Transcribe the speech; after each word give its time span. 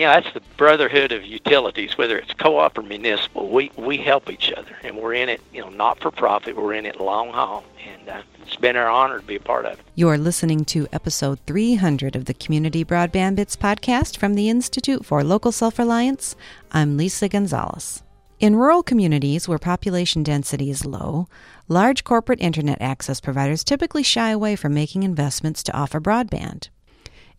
you 0.00 0.06
know, 0.06 0.14
that's 0.14 0.32
the 0.32 0.40
brotherhood 0.56 1.12
of 1.12 1.26
utilities, 1.26 1.98
whether 1.98 2.16
it's 2.16 2.32
co-op 2.32 2.78
or 2.78 2.82
municipal. 2.82 3.50
We 3.50 3.70
we 3.76 3.98
help 3.98 4.30
each 4.30 4.50
other, 4.50 4.74
and 4.82 4.96
we're 4.96 5.12
in 5.12 5.28
it, 5.28 5.42
you 5.52 5.60
know, 5.60 5.68
not 5.68 6.00
for 6.00 6.10
profit. 6.10 6.56
We're 6.56 6.72
in 6.72 6.86
it 6.86 6.98
long 6.98 7.28
haul, 7.32 7.64
and 7.86 8.08
uh, 8.08 8.22
it's 8.40 8.56
been 8.56 8.76
our 8.76 8.88
honor 8.88 9.18
to 9.18 9.26
be 9.26 9.36
a 9.36 9.40
part 9.40 9.66
of 9.66 9.78
it. 9.78 9.84
You 9.96 10.08
are 10.08 10.16
listening 10.16 10.64
to 10.66 10.88
episode 10.90 11.38
300 11.46 12.16
of 12.16 12.24
the 12.24 12.32
Community 12.32 12.82
Broadband 12.82 13.36
Bits 13.36 13.56
podcast 13.56 14.16
from 14.16 14.36
the 14.36 14.48
Institute 14.48 15.04
for 15.04 15.22
Local 15.22 15.52
Self-Reliance. 15.52 16.34
I'm 16.72 16.96
Lisa 16.96 17.28
Gonzalez. 17.28 18.02
In 18.38 18.56
rural 18.56 18.82
communities 18.82 19.48
where 19.48 19.58
population 19.58 20.22
density 20.22 20.70
is 20.70 20.86
low, 20.86 21.28
large 21.68 22.04
corporate 22.04 22.40
internet 22.40 22.80
access 22.80 23.20
providers 23.20 23.62
typically 23.62 24.02
shy 24.02 24.30
away 24.30 24.56
from 24.56 24.72
making 24.72 25.02
investments 25.02 25.62
to 25.64 25.76
offer 25.76 26.00
broadband. 26.00 26.70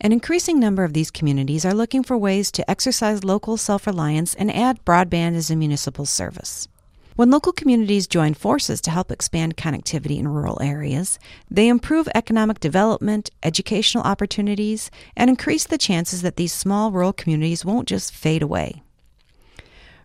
An 0.04 0.10
increasing 0.10 0.58
number 0.58 0.82
of 0.82 0.94
these 0.94 1.12
communities 1.12 1.64
are 1.64 1.72
looking 1.72 2.02
for 2.02 2.18
ways 2.18 2.50
to 2.52 2.68
exercise 2.68 3.22
local 3.22 3.56
self 3.56 3.86
reliance 3.86 4.34
and 4.34 4.52
add 4.52 4.84
broadband 4.84 5.36
as 5.36 5.48
a 5.48 5.54
municipal 5.54 6.06
service. 6.06 6.66
When 7.14 7.30
local 7.30 7.52
communities 7.52 8.08
join 8.08 8.34
forces 8.34 8.80
to 8.80 8.90
help 8.90 9.12
expand 9.12 9.56
connectivity 9.56 10.18
in 10.18 10.26
rural 10.26 10.60
areas, 10.60 11.20
they 11.48 11.68
improve 11.68 12.08
economic 12.16 12.58
development, 12.58 13.30
educational 13.44 14.02
opportunities, 14.02 14.90
and 15.16 15.30
increase 15.30 15.68
the 15.68 15.78
chances 15.78 16.22
that 16.22 16.34
these 16.34 16.52
small 16.52 16.90
rural 16.90 17.12
communities 17.12 17.64
won't 17.64 17.86
just 17.86 18.12
fade 18.12 18.42
away. 18.42 18.82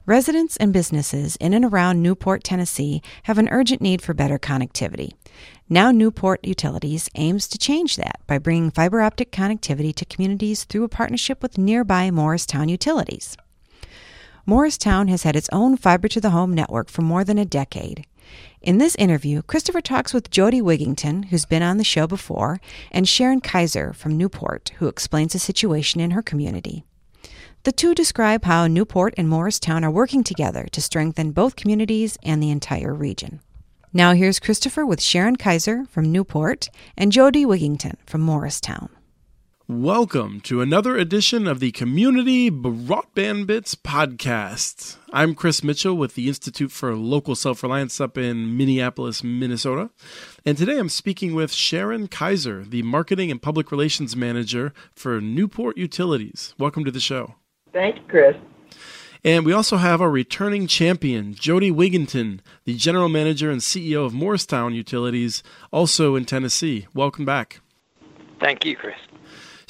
Residents 0.07 0.55
and 0.55 0.71
businesses 0.71 1.35
in 1.35 1.53
and 1.53 1.65
around 1.65 2.01
Newport, 2.01 2.41
Tennessee 2.41 3.01
have 3.23 3.37
an 3.37 3.49
urgent 3.49 3.81
need 3.81 4.01
for 4.01 4.13
better 4.13 4.39
connectivity. 4.39 5.11
Now, 5.67 5.91
Newport 5.91 6.39
Utilities 6.47 7.09
aims 7.15 7.45
to 7.49 7.57
change 7.57 7.97
that 7.97 8.21
by 8.25 8.37
bringing 8.37 8.71
fiber 8.71 9.01
optic 9.01 9.33
connectivity 9.33 9.93
to 9.95 10.05
communities 10.05 10.63
through 10.63 10.85
a 10.85 10.87
partnership 10.87 11.43
with 11.43 11.57
nearby 11.57 12.09
Morristown 12.09 12.69
Utilities. 12.69 13.35
Morristown 14.45 15.09
has 15.09 15.23
had 15.23 15.35
its 15.35 15.49
own 15.51 15.75
fiber 15.75 16.07
to 16.07 16.21
the 16.21 16.29
home 16.29 16.53
network 16.55 16.89
for 16.89 17.01
more 17.01 17.25
than 17.25 17.37
a 17.37 17.43
decade. 17.43 18.05
In 18.61 18.77
this 18.77 18.95
interview, 18.95 19.41
Christopher 19.41 19.81
talks 19.81 20.13
with 20.13 20.31
Jody 20.31 20.61
Wigington, 20.61 21.25
who's 21.25 21.45
been 21.45 21.63
on 21.63 21.75
the 21.75 21.83
show 21.83 22.07
before, 22.07 22.61
and 22.93 23.09
Sharon 23.09 23.41
Kaiser 23.41 23.91
from 23.91 24.15
Newport, 24.15 24.71
who 24.77 24.87
explains 24.87 25.33
the 25.33 25.39
situation 25.39 25.99
in 25.99 26.11
her 26.11 26.21
community. 26.21 26.85
The 27.63 27.71
two 27.73 27.93
describe 27.93 28.45
how 28.45 28.67
Newport 28.67 29.13
and 29.17 29.27
Morristown 29.27 29.83
are 29.83 29.91
working 29.91 30.23
together 30.23 30.67
to 30.71 30.81
strengthen 30.81 31.31
both 31.31 31.55
communities 31.55 32.17
and 32.23 32.41
the 32.41 32.49
entire 32.49 32.93
region. 32.93 33.41
Now 33.91 34.13
here's 34.13 34.39
Christopher 34.39 34.85
with 34.85 35.01
Sharon 35.01 35.35
Kaiser 35.35 35.85
from 35.85 36.11
Newport 36.11 36.69
and 36.95 37.11
Jody 37.11 37.45
Wigington 37.45 37.95
from 38.05 38.21
Morristown. 38.21 38.89
Welcome 39.69 40.39
to 40.41 40.61
another 40.61 40.95
edition 40.95 41.45
of 41.45 41.59
the 41.59 41.73
Community 41.73 42.49
Broadband 42.49 43.47
Bits 43.47 43.75
podcast. 43.75 44.95
I'm 45.11 45.35
Chris 45.35 45.61
Mitchell 45.61 45.97
with 45.97 46.15
the 46.15 46.29
Institute 46.29 46.71
for 46.71 46.95
Local 46.95 47.35
Self 47.35 47.63
Reliance 47.63 47.99
up 47.99 48.17
in 48.17 48.55
Minneapolis, 48.55 49.25
Minnesota. 49.25 49.89
And 50.45 50.57
today 50.57 50.77
I'm 50.77 50.87
speaking 50.87 51.35
with 51.35 51.51
Sharon 51.51 52.07
Kaiser, 52.07 52.63
the 52.63 52.83
Marketing 52.83 53.29
and 53.29 53.41
Public 53.41 53.69
Relations 53.69 54.15
Manager 54.15 54.73
for 54.95 55.19
Newport 55.19 55.77
Utilities. 55.77 56.55
Welcome 56.57 56.85
to 56.85 56.91
the 56.91 57.01
show. 57.01 57.35
Thank 57.77 57.97
you, 57.97 58.01
Chris. 58.07 58.35
And 59.23 59.45
we 59.45 59.53
also 59.53 59.77
have 59.77 60.01
our 60.01 60.09
returning 60.09 60.65
champion, 60.65 61.35
Jody 61.35 61.71
Wigington, 61.71 62.39
the 62.65 62.75
General 62.75 63.07
Manager 63.07 63.51
and 63.51 63.61
CEO 63.61 64.03
of 64.03 64.15
Morristown 64.15 64.73
Utilities, 64.73 65.43
also 65.71 66.15
in 66.15 66.25
Tennessee. 66.25 66.87
Welcome 66.95 67.23
back. 67.23 67.61
Thank 68.39 68.65
you, 68.65 68.75
Chris. 68.75 68.95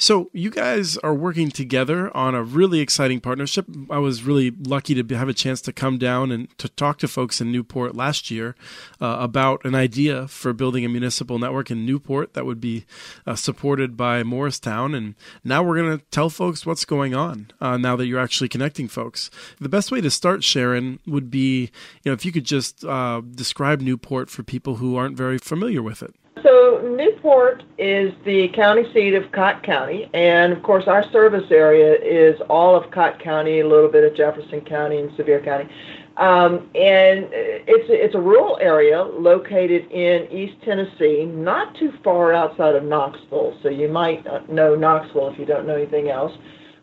So 0.00 0.30
you 0.32 0.50
guys 0.50 0.96
are 0.98 1.12
working 1.12 1.50
together 1.50 2.16
on 2.16 2.36
a 2.36 2.42
really 2.44 2.78
exciting 2.78 3.18
partnership. 3.20 3.66
I 3.90 3.98
was 3.98 4.22
really 4.22 4.52
lucky 4.52 4.94
to 4.94 5.16
have 5.16 5.28
a 5.28 5.34
chance 5.34 5.60
to 5.62 5.72
come 5.72 5.98
down 5.98 6.30
and 6.30 6.56
to 6.58 6.68
talk 6.68 6.98
to 6.98 7.08
folks 7.08 7.40
in 7.40 7.50
Newport 7.50 7.96
last 7.96 8.30
year 8.30 8.54
uh, 9.00 9.16
about 9.18 9.64
an 9.64 9.74
idea 9.74 10.28
for 10.28 10.52
building 10.52 10.84
a 10.84 10.88
municipal 10.88 11.40
network 11.40 11.72
in 11.72 11.84
Newport 11.84 12.34
that 12.34 12.46
would 12.46 12.60
be 12.60 12.86
uh, 13.26 13.34
supported 13.34 13.96
by 13.96 14.22
Morristown. 14.22 14.94
And 14.94 15.16
now 15.42 15.64
we're 15.64 15.76
going 15.76 15.98
to 15.98 16.04
tell 16.12 16.30
folks 16.30 16.64
what's 16.64 16.84
going 16.84 17.16
on 17.16 17.50
uh, 17.60 17.76
now 17.76 17.96
that 17.96 18.06
you're 18.06 18.20
actually 18.20 18.48
connecting 18.48 18.86
folks. 18.86 19.30
The 19.60 19.68
best 19.68 19.90
way 19.90 20.00
to 20.00 20.12
start, 20.12 20.44
Sharon, 20.44 21.00
would 21.08 21.28
be 21.28 21.72
you 22.04 22.10
know 22.10 22.12
if 22.12 22.24
you 22.24 22.30
could 22.30 22.44
just 22.44 22.84
uh, 22.84 23.20
describe 23.34 23.80
Newport 23.80 24.30
for 24.30 24.44
people 24.44 24.76
who 24.76 24.94
aren't 24.94 25.16
very 25.16 25.38
familiar 25.38 25.82
with 25.82 26.04
it. 26.04 26.14
So 26.42 26.94
Newport 26.96 27.64
is 27.78 28.12
the 28.24 28.48
county 28.48 28.84
seat 28.92 29.14
of 29.14 29.30
Cocke 29.32 29.62
County, 29.62 30.10
and 30.14 30.52
of 30.52 30.62
course 30.62 30.84
our 30.86 31.02
service 31.10 31.50
area 31.50 31.94
is 31.94 32.40
all 32.48 32.76
of 32.76 32.90
Cocke 32.90 33.18
County, 33.18 33.60
a 33.60 33.66
little 33.66 33.90
bit 33.90 34.04
of 34.04 34.16
Jefferson 34.16 34.60
County 34.60 34.98
and 34.98 35.10
Sevier 35.16 35.40
County. 35.40 35.68
Um, 36.16 36.68
and 36.74 37.28
it's 37.32 37.86
it's 37.88 38.14
a 38.14 38.20
rural 38.20 38.58
area 38.60 39.02
located 39.02 39.90
in 39.90 40.30
East 40.30 40.56
Tennessee, 40.64 41.24
not 41.24 41.74
too 41.76 41.92
far 42.04 42.32
outside 42.34 42.74
of 42.74 42.84
Knoxville. 42.84 43.56
So 43.62 43.68
you 43.68 43.88
might 43.88 44.24
know 44.50 44.74
Knoxville 44.74 45.28
if 45.28 45.38
you 45.38 45.46
don't 45.46 45.66
know 45.66 45.76
anything 45.76 46.10
else. 46.10 46.32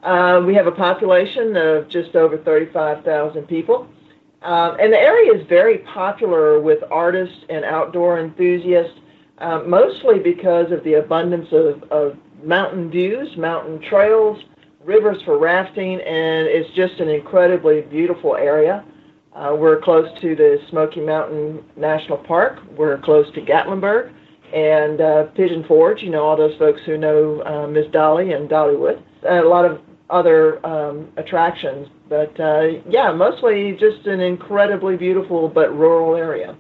Uh, 0.04 0.42
we 0.46 0.54
have 0.54 0.68
a 0.68 0.72
population 0.72 1.58
of 1.58 1.90
just 1.90 2.16
over 2.16 2.38
35,000 2.38 3.48
people. 3.48 3.88
Um, 4.44 4.78
and 4.80 4.94
the 4.94 5.00
area 5.00 5.34
is 5.34 5.48
very 5.48 5.80
popular 5.80 6.60
with 6.62 6.80
artists 6.92 7.44
and 7.50 7.66
outdoor 7.66 8.20
enthusiasts 8.20 9.00
uh, 9.40 9.62
mostly 9.66 10.20
because 10.20 10.72
of 10.72 10.84
the 10.84 10.96
abundance 10.96 11.48
of, 11.52 11.84
of 11.92 12.18
mountain 12.44 12.90
views, 12.90 13.36
mountain 13.38 13.82
trails, 13.90 14.38
rivers 14.84 15.18
for 15.26 15.38
rafting, 15.38 15.96
and 15.96 16.48
it's 16.48 16.70
just 16.76 17.00
an 17.00 17.10
incredibly 17.10 17.82
beautiful 17.82 18.36
area. 18.36 18.86
Uh, 19.36 19.54
we're 19.58 19.82
close 19.82 20.08
to 20.22 20.36
the 20.36 20.58
Smoky 20.70 21.02
Mountain 21.02 21.64
National 21.76 22.18
Park. 22.18 22.60
We're 22.78 22.98
close 23.00 23.26
to 23.34 23.42
Gatlinburg 23.42 24.14
and 24.54 25.02
uh, 25.02 25.24
Pigeon 25.36 25.66
Forge. 25.68 26.02
You 26.02 26.10
know 26.12 26.24
all 26.24 26.38
those 26.38 26.58
folks 26.58 26.80
who 26.86 26.98
know 26.98 27.42
uh, 27.42 27.68
Miss 27.68 27.86
Dolly 27.92 28.32
and 28.32 28.50
Dollywood. 28.50 29.02
And 29.28 29.46
a 29.46 29.50
lot 29.50 29.66
of 29.66 29.82
other 30.10 30.66
um, 30.66 31.10
attractions, 31.18 31.88
but 32.08 32.40
uh, 32.40 32.68
yeah, 32.88 33.12
mostly 33.12 33.76
just 33.80 34.06
an 34.06 34.20
incredibly 34.20 34.96
beautiful 34.96 35.50
but 35.50 35.76
rural 35.76 36.16
area. 36.16 36.56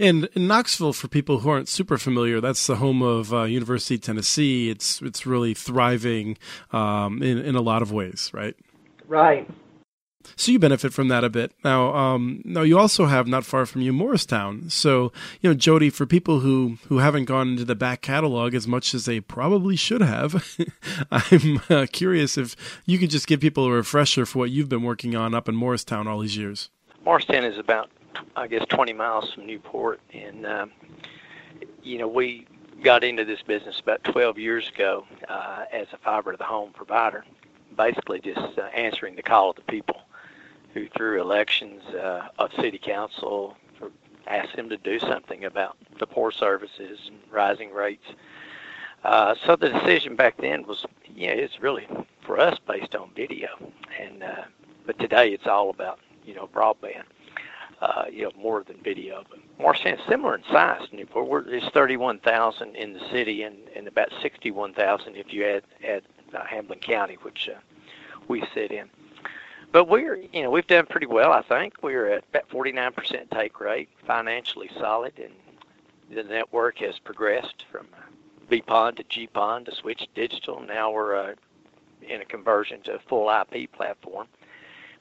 And 0.00 0.30
in 0.34 0.46
Knoxville, 0.46 0.94
for 0.94 1.08
people 1.08 1.40
who 1.40 1.50
aren't 1.50 1.68
super 1.68 1.98
familiar, 1.98 2.40
that's 2.40 2.66
the 2.66 2.76
home 2.76 3.02
of 3.02 3.34
uh, 3.34 3.42
University 3.42 3.96
of 3.96 4.00
Tennessee. 4.00 4.70
It's 4.70 5.02
it's 5.02 5.26
really 5.26 5.52
thriving 5.52 6.38
um, 6.72 7.22
in 7.22 7.36
in 7.36 7.54
a 7.54 7.60
lot 7.60 7.82
of 7.82 7.92
ways, 7.92 8.30
right? 8.32 8.56
Right. 9.06 9.46
So 10.36 10.52
you 10.52 10.58
benefit 10.58 10.94
from 10.94 11.08
that 11.08 11.22
a 11.22 11.28
bit. 11.28 11.52
Now, 11.64 11.94
um, 11.94 12.40
now 12.44 12.62
you 12.62 12.78
also 12.78 13.06
have 13.06 13.26
not 13.26 13.44
far 13.44 13.66
from 13.66 13.82
you 13.82 13.92
Morristown. 13.92 14.70
So 14.70 15.12
you 15.42 15.50
know, 15.50 15.54
Jody, 15.54 15.90
for 15.90 16.06
people 16.06 16.40
who 16.40 16.78
who 16.88 16.98
haven't 16.98 17.26
gone 17.26 17.48
into 17.48 17.66
the 17.66 17.74
back 17.74 18.00
catalog 18.00 18.54
as 18.54 18.66
much 18.66 18.94
as 18.94 19.04
they 19.04 19.20
probably 19.20 19.76
should 19.76 20.00
have, 20.00 20.58
I'm 21.10 21.60
uh, 21.68 21.86
curious 21.92 22.38
if 22.38 22.56
you 22.86 22.96
could 22.96 23.10
just 23.10 23.26
give 23.26 23.40
people 23.40 23.66
a 23.66 23.70
refresher 23.70 24.24
for 24.24 24.38
what 24.38 24.50
you've 24.50 24.70
been 24.70 24.82
working 24.82 25.14
on 25.14 25.34
up 25.34 25.46
in 25.46 25.54
Morristown 25.54 26.08
all 26.08 26.20
these 26.20 26.38
years. 26.38 26.70
Morristown 27.04 27.44
is 27.44 27.58
about 27.58 27.90
I 28.36 28.46
guess 28.46 28.64
20 28.68 28.92
miles 28.92 29.32
from 29.32 29.46
Newport, 29.46 30.00
and 30.12 30.46
um, 30.46 30.70
you 31.82 31.98
know 31.98 32.08
we 32.08 32.46
got 32.82 33.04
into 33.04 33.24
this 33.24 33.42
business 33.42 33.78
about 33.80 34.02
12 34.04 34.38
years 34.38 34.68
ago 34.68 35.06
uh, 35.28 35.64
as 35.72 35.86
a 35.92 35.98
fiber 35.98 36.32
to 36.32 36.38
the 36.38 36.44
home 36.44 36.72
provider, 36.72 37.24
basically 37.76 38.20
just 38.20 38.58
uh, 38.58 38.62
answering 38.74 39.16
the 39.16 39.22
call 39.22 39.50
of 39.50 39.56
the 39.56 39.62
people 39.62 40.00
who 40.74 40.88
through 40.88 41.20
elections 41.20 41.82
uh, 41.94 42.28
of 42.38 42.52
city 42.54 42.78
council 42.78 43.56
asked 44.26 44.54
them 44.54 44.68
to 44.68 44.76
do 44.76 44.98
something 44.98 45.44
about 45.44 45.76
the 45.98 46.06
poor 46.06 46.30
services 46.30 47.00
and 47.08 47.18
rising 47.30 47.72
rates. 47.72 48.06
Uh, 49.02 49.34
so 49.44 49.56
the 49.56 49.68
decision 49.68 50.14
back 50.14 50.36
then 50.36 50.64
was, 50.66 50.84
yeah, 51.14 51.30
it's 51.30 51.60
really 51.60 51.88
for 52.20 52.38
us 52.38 52.58
based 52.66 52.94
on 52.94 53.10
video, 53.16 53.48
and 53.98 54.22
uh, 54.22 54.44
but 54.86 54.98
today 54.98 55.30
it's 55.30 55.46
all 55.46 55.70
about 55.70 55.98
you 56.24 56.34
know 56.34 56.48
broadband 56.54 57.04
uh, 57.80 58.04
you 58.10 58.24
know, 58.24 58.30
more 58.36 58.62
than 58.62 58.76
video. 58.82 59.24
But 59.28 59.38
is 59.84 59.98
similar 60.08 60.36
in 60.36 60.42
size. 60.50 60.86
Newport, 60.92 61.28
we're, 61.28 61.54
it's 61.54 61.68
31,000 61.68 62.76
in 62.76 62.92
the 62.92 63.00
city 63.10 63.42
and, 63.42 63.56
and 63.74 63.88
about 63.88 64.12
61,000 64.20 65.16
if 65.16 65.32
you 65.32 65.44
add 65.44 65.62
add 65.86 66.02
uh, 66.34 66.44
Hamblen 66.44 66.80
County, 66.80 67.16
which 67.22 67.48
uh, 67.48 67.58
we 68.28 68.44
sit 68.54 68.70
in. 68.70 68.88
But 69.72 69.88
we're, 69.88 70.16
you 70.32 70.42
know, 70.42 70.50
we've 70.50 70.66
done 70.66 70.86
pretty 70.86 71.06
well. 71.06 71.32
I 71.32 71.42
think 71.42 71.74
we're 71.82 72.08
at 72.08 72.24
about 72.30 72.48
49% 72.50 73.30
take 73.30 73.60
rate, 73.60 73.88
financially 74.04 74.70
solid, 74.78 75.12
and 75.18 75.32
the 76.14 76.24
network 76.24 76.78
has 76.78 76.98
progressed 76.98 77.64
from 77.70 77.86
BPON 78.50 78.96
to 78.96 79.04
GPON 79.04 79.64
to 79.66 79.74
switch 79.74 80.08
digital. 80.14 80.60
Now 80.60 80.90
we're 80.90 81.14
uh, 81.14 81.34
in 82.02 82.20
a 82.20 82.24
conversion 82.24 82.80
to 82.82 82.96
a 82.96 82.98
full 82.98 83.30
IP 83.30 83.70
platform. 83.70 84.26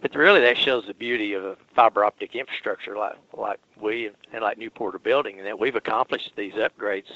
But 0.02 0.16
really, 0.16 0.40
that 0.42 0.58
shows 0.58 0.86
the 0.86 0.94
beauty 0.94 1.34
of 1.34 1.44
a 1.44 1.58
fiber 1.76 2.06
optic 2.06 2.36
infrastructure 2.36 2.96
like 2.96 3.18
like 3.34 3.60
we 3.80 4.10
and 4.32 4.42
like 4.42 4.58
Newport 4.58 4.96
are 4.96 5.00
building, 5.00 5.38
and 5.38 5.48
that 5.48 5.60
we've 5.60 5.76
accomplished 5.76 6.32
these 6.36 6.54
upgrades 6.54 7.12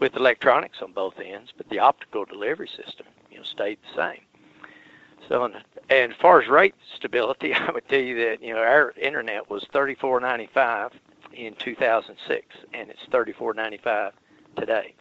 with 0.00 0.16
electronics 0.16 0.78
on 0.82 0.92
both 0.92 1.14
ends, 1.20 1.52
but 1.56 1.68
the 1.68 1.78
optical 1.78 2.24
delivery 2.24 2.68
system, 2.68 3.06
you 3.30 3.38
know, 3.38 3.44
stayed 3.44 3.78
the 3.82 3.96
same. 3.96 4.20
So, 5.28 5.44
and 5.44 6.12
as 6.12 6.16
far 6.20 6.42
as 6.42 6.48
rate 6.48 6.74
stability, 6.96 7.54
I 7.54 7.70
would 7.70 7.88
tell 7.88 8.00
you 8.00 8.16
that 8.26 8.42
you 8.42 8.54
know 8.54 8.60
our 8.60 8.92
internet 9.00 9.48
was 9.48 9.64
thirty 9.72 9.94
four 9.94 10.20
ninety 10.20 10.48
five 10.52 10.92
in 11.32 11.54
two 11.54 11.74
thousand 11.74 12.16
six, 12.26 12.46
and 12.72 12.90
it's 12.90 13.04
thirty 13.10 13.32
four 13.32 13.54
ninety 13.54 13.78
five 13.78 14.12
today. 14.56 14.94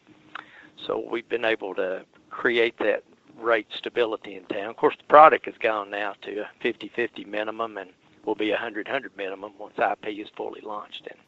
So 0.86 1.04
we've 1.10 1.28
been 1.30 1.46
able 1.46 1.74
to 1.76 2.06
create 2.30 2.78
that 2.80 3.04
rate 3.40 3.68
stability 3.78 4.36
in 4.36 4.46
town. 4.46 4.70
Of 4.70 4.78
course, 4.78 4.96
the 4.98 5.04
product 5.06 5.46
has 5.46 5.56
gone 5.60 5.90
now 5.90 6.14
to 6.22 6.42
a 6.42 6.50
50-50 6.64 7.26
minimum, 7.28 7.78
and 7.78 7.90
will 8.26 8.36
be 8.36 8.52
a 8.52 8.58
100-100 8.58 9.16
minimum 9.18 9.54
once 9.60 9.74
IP 9.78 10.20
is 10.20 10.30
fully 10.36 10.62
launched. 10.62 11.08
And 11.10 11.20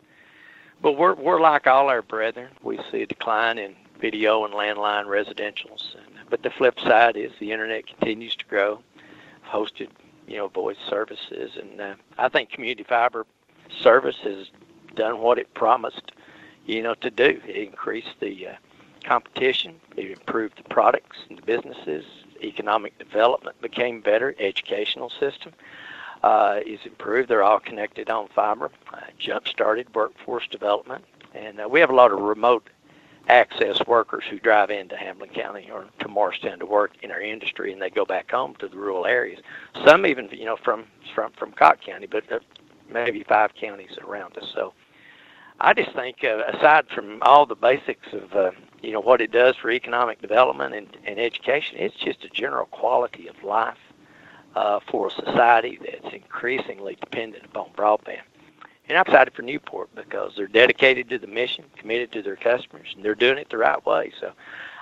but 0.81 0.93
we're 0.93 1.15
we're 1.15 1.41
like 1.41 1.67
all 1.67 1.89
our 1.89 2.01
brethren. 2.01 2.49
We 2.61 2.79
see 2.91 3.01
a 3.01 3.05
decline 3.05 3.57
in 3.57 3.75
video 3.99 4.45
and 4.45 4.53
landline 4.53 5.05
residentials. 5.05 5.95
And, 5.95 6.29
but 6.29 6.43
the 6.43 6.49
flip 6.49 6.79
side 6.79 7.15
is 7.17 7.31
the 7.39 7.51
internet 7.51 7.87
continues 7.87 8.35
to 8.35 8.45
grow, 8.45 8.79
hosted, 9.47 9.89
you 10.27 10.37
know, 10.37 10.47
voice 10.47 10.77
services, 10.89 11.51
and 11.59 11.79
uh, 11.79 11.95
I 12.17 12.29
think 12.29 12.51
community 12.51 12.83
fiber 12.83 13.25
service 13.81 14.17
has 14.23 14.47
done 14.95 15.19
what 15.19 15.37
it 15.37 15.53
promised, 15.53 16.11
you 16.65 16.81
know, 16.81 16.95
to 16.95 17.09
do. 17.09 17.39
It 17.45 17.55
increased 17.55 18.15
the 18.19 18.47
uh, 18.47 18.55
competition, 19.05 19.79
it 19.95 20.11
improved 20.11 20.57
the 20.57 20.69
products 20.69 21.17
and 21.29 21.37
the 21.37 21.41
businesses, 21.43 22.05
economic 22.41 22.97
development 22.99 23.59
became 23.61 24.01
better, 24.01 24.35
educational 24.39 25.09
system 25.09 25.53
uh, 26.23 26.59
is 26.65 26.79
improved. 26.85 27.29
They're 27.29 27.43
all 27.43 27.59
connected 27.59 28.09
on 28.09 28.27
fiber. 28.29 28.71
Uh, 28.93 28.99
jump-started 29.17 29.93
workforce 29.93 30.47
development, 30.47 31.05
and 31.33 31.59
uh, 31.59 31.67
we 31.69 31.79
have 31.79 31.89
a 31.89 31.95
lot 31.95 32.11
of 32.11 32.19
remote 32.19 32.69
access 33.27 33.79
workers 33.87 34.23
who 34.29 34.39
drive 34.39 34.69
into 34.69 34.95
Hamblen 34.95 35.33
County 35.33 35.69
or 35.71 35.85
to 35.99 36.07
Morristown 36.07 36.59
to 36.59 36.65
work 36.65 36.91
in 37.01 37.11
our 37.11 37.21
industry, 37.21 37.73
and 37.73 37.81
they 37.81 37.89
go 37.89 38.05
back 38.05 38.31
home 38.31 38.55
to 38.59 38.67
the 38.67 38.77
rural 38.77 39.05
areas. 39.05 39.39
Some 39.85 40.05
even, 40.05 40.29
you 40.31 40.45
know, 40.45 40.57
from 40.57 40.85
from 41.13 41.31
from 41.31 41.51
Cocke 41.51 41.81
County, 41.81 42.07
but 42.07 42.31
uh, 42.31 42.39
maybe 42.89 43.23
five 43.23 43.51
counties 43.55 43.97
around 44.07 44.37
us. 44.37 44.51
So, 44.53 44.73
I 45.59 45.73
just 45.73 45.93
think, 45.93 46.23
uh, 46.23 46.43
aside 46.53 46.85
from 46.93 47.19
all 47.21 47.45
the 47.45 47.55
basics 47.55 48.07
of, 48.13 48.33
uh, 48.33 48.51
you 48.85 48.91
know, 48.91 48.99
what 48.99 49.19
it 49.19 49.31
does 49.31 49.55
for 49.55 49.71
economic 49.71 50.21
development 50.21 50.75
and, 50.75 50.87
and 51.05 51.19
education, 51.19 51.77
it's 51.79 51.95
just 51.95 52.23
a 52.23 52.29
general 52.29 52.65
quality 52.67 53.27
of 53.27 53.43
life 53.43 53.77
uh, 54.55 54.79
for 54.89 55.07
a 55.07 55.11
society 55.11 55.79
that's 55.81 56.13
increasingly 56.13 56.95
dependent 56.95 57.45
upon 57.45 57.69
broadband. 57.75 58.21
And 58.87 58.97
I'm 58.97 59.01
excited 59.01 59.33
for 59.33 59.41
Newport 59.41 59.89
because 59.95 60.33
they're 60.37 60.47
dedicated 60.47 61.09
to 61.09 61.17
the 61.17 61.27
mission, 61.27 61.65
committed 61.75 62.11
to 62.11 62.21
their 62.21 62.35
customers, 62.35 62.93
and 62.95 63.03
they're 63.03 63.15
doing 63.15 63.39
it 63.39 63.49
the 63.49 63.57
right 63.57 63.83
way. 63.85 64.13
So 64.19 64.31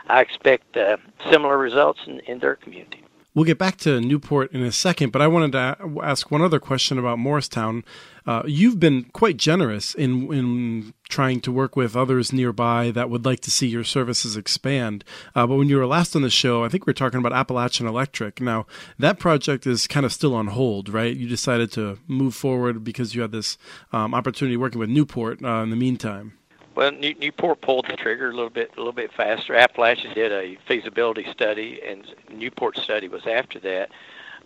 I 0.07 0.19
expect 0.21 0.75
uh, 0.75 0.97
similar 1.31 1.57
results 1.57 2.01
in, 2.05 2.19
in 2.21 2.39
their 2.39 2.55
community. 2.55 3.02
We'll 3.35 3.45
get 3.45 3.57
back 3.57 3.77
to 3.77 3.99
Newport 3.99 4.51
in 4.51 4.61
a 4.61 4.71
second, 4.71 5.11
but 5.11 5.19
I 5.19 5.27
wanted 5.27 5.53
to 5.53 5.75
ask 6.03 6.29
one 6.29 6.43
other 6.43 6.59
question 6.59 6.99
about 6.99 7.17
Morristown. 7.17 7.83
Uh, 8.27 8.43
you've 8.45 8.79
been 8.79 9.05
quite 9.05 9.37
generous 9.37 9.95
in 9.95 10.31
in 10.31 10.93
trying 11.09 11.41
to 11.41 11.51
work 11.51 11.75
with 11.75 11.95
others 11.95 12.31
nearby 12.31 12.91
that 12.91 13.09
would 13.09 13.25
like 13.25 13.39
to 13.41 13.51
see 13.51 13.67
your 13.67 13.83
services 13.83 14.37
expand. 14.37 15.03
Uh, 15.33 15.47
but 15.47 15.55
when 15.55 15.67
you 15.67 15.77
were 15.77 15.87
last 15.87 16.15
on 16.15 16.21
the 16.21 16.29
show, 16.29 16.63
I 16.63 16.69
think 16.69 16.85
we 16.85 16.91
are 16.91 16.93
talking 16.93 17.19
about 17.19 17.33
Appalachian 17.33 17.87
Electric. 17.87 18.39
Now 18.39 18.67
that 18.99 19.17
project 19.17 19.65
is 19.65 19.87
kind 19.87 20.05
of 20.05 20.13
still 20.13 20.35
on 20.35 20.47
hold, 20.47 20.89
right? 20.89 21.15
You 21.15 21.27
decided 21.27 21.71
to 21.71 21.97
move 22.07 22.35
forward 22.35 22.83
because 22.83 23.15
you 23.15 23.23
had 23.23 23.31
this 23.31 23.57
um, 23.91 24.13
opportunity 24.13 24.57
working 24.57 24.79
with 24.79 24.89
Newport 24.89 25.43
uh, 25.43 25.63
in 25.63 25.71
the 25.71 25.75
meantime. 25.75 26.33
Well, 26.75 26.91
Newport 26.91 27.61
pulled 27.61 27.87
the 27.87 27.95
trigger 27.95 28.29
a 28.29 28.33
little 28.33 28.49
bit, 28.49 28.71
a 28.75 28.79
little 28.79 28.93
bit 28.93 29.13
faster. 29.13 29.53
Appalachian 29.53 30.13
did 30.13 30.31
a 30.31 30.57
feasibility 30.67 31.25
study, 31.31 31.79
and 31.85 32.03
Newport 32.31 32.77
study 32.77 33.07
was 33.07 33.27
after 33.27 33.59
that. 33.59 33.91